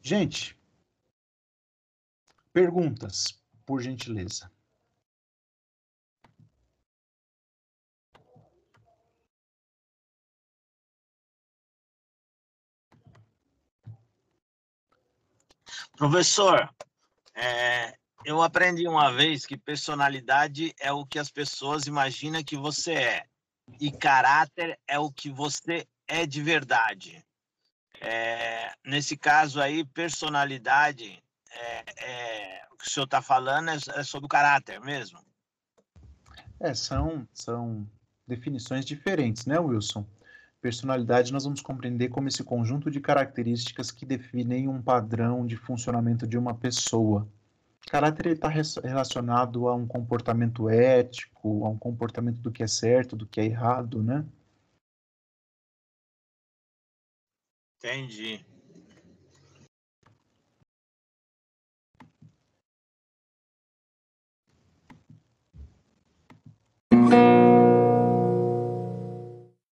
Gente, 0.00 0.58
perguntas, 2.52 3.42
por 3.64 3.80
gentileza. 3.80 4.53
Professor, 15.96 16.68
é, 17.34 17.94
eu 18.24 18.42
aprendi 18.42 18.88
uma 18.88 19.12
vez 19.12 19.46
que 19.46 19.56
personalidade 19.56 20.74
é 20.80 20.92
o 20.92 21.06
que 21.06 21.18
as 21.18 21.30
pessoas 21.30 21.86
imaginam 21.86 22.42
que 22.42 22.56
você 22.56 22.94
é, 22.94 23.26
e 23.80 23.90
caráter 23.90 24.78
é 24.88 24.98
o 24.98 25.10
que 25.10 25.30
você 25.30 25.86
é 26.06 26.26
de 26.26 26.42
verdade. 26.42 27.24
É, 28.00 28.72
nesse 28.84 29.16
caso 29.16 29.60
aí, 29.60 29.84
personalidade, 29.84 31.22
é, 31.50 31.84
é, 31.96 32.66
o 32.72 32.76
que 32.76 32.86
o 32.86 32.90
senhor 32.90 33.04
está 33.04 33.22
falando 33.22 33.70
é, 33.70 33.76
é, 33.94 34.02
sobre 34.02 34.26
o 34.26 34.28
caráter 34.28 34.80
mesmo? 34.80 35.18
É, 36.60 36.74
são, 36.74 37.26
são 37.32 37.88
definições 38.26 38.84
diferentes, 38.84 39.46
né, 39.46 39.58
Wilson? 39.58 40.06
Personalidade 40.64 41.30
nós 41.30 41.44
vamos 41.44 41.60
compreender 41.60 42.08
como 42.08 42.26
esse 42.26 42.42
conjunto 42.42 42.90
de 42.90 42.98
características 42.98 43.90
que 43.90 44.06
definem 44.06 44.66
um 44.66 44.80
padrão 44.80 45.46
de 45.46 45.58
funcionamento 45.58 46.26
de 46.26 46.38
uma 46.38 46.54
pessoa. 46.54 47.28
Caráter 47.86 48.28
está 48.28 48.48
relacionado 48.48 49.68
a 49.68 49.74
um 49.74 49.86
comportamento 49.86 50.70
ético, 50.70 51.66
a 51.66 51.68
um 51.68 51.76
comportamento 51.76 52.38
do 52.38 52.50
que 52.50 52.62
é 52.62 52.66
certo, 52.66 53.14
do 53.14 53.26
que 53.26 53.42
é 53.42 53.44
errado, 53.44 54.02
né? 54.02 54.24
Entendi. 57.76 58.42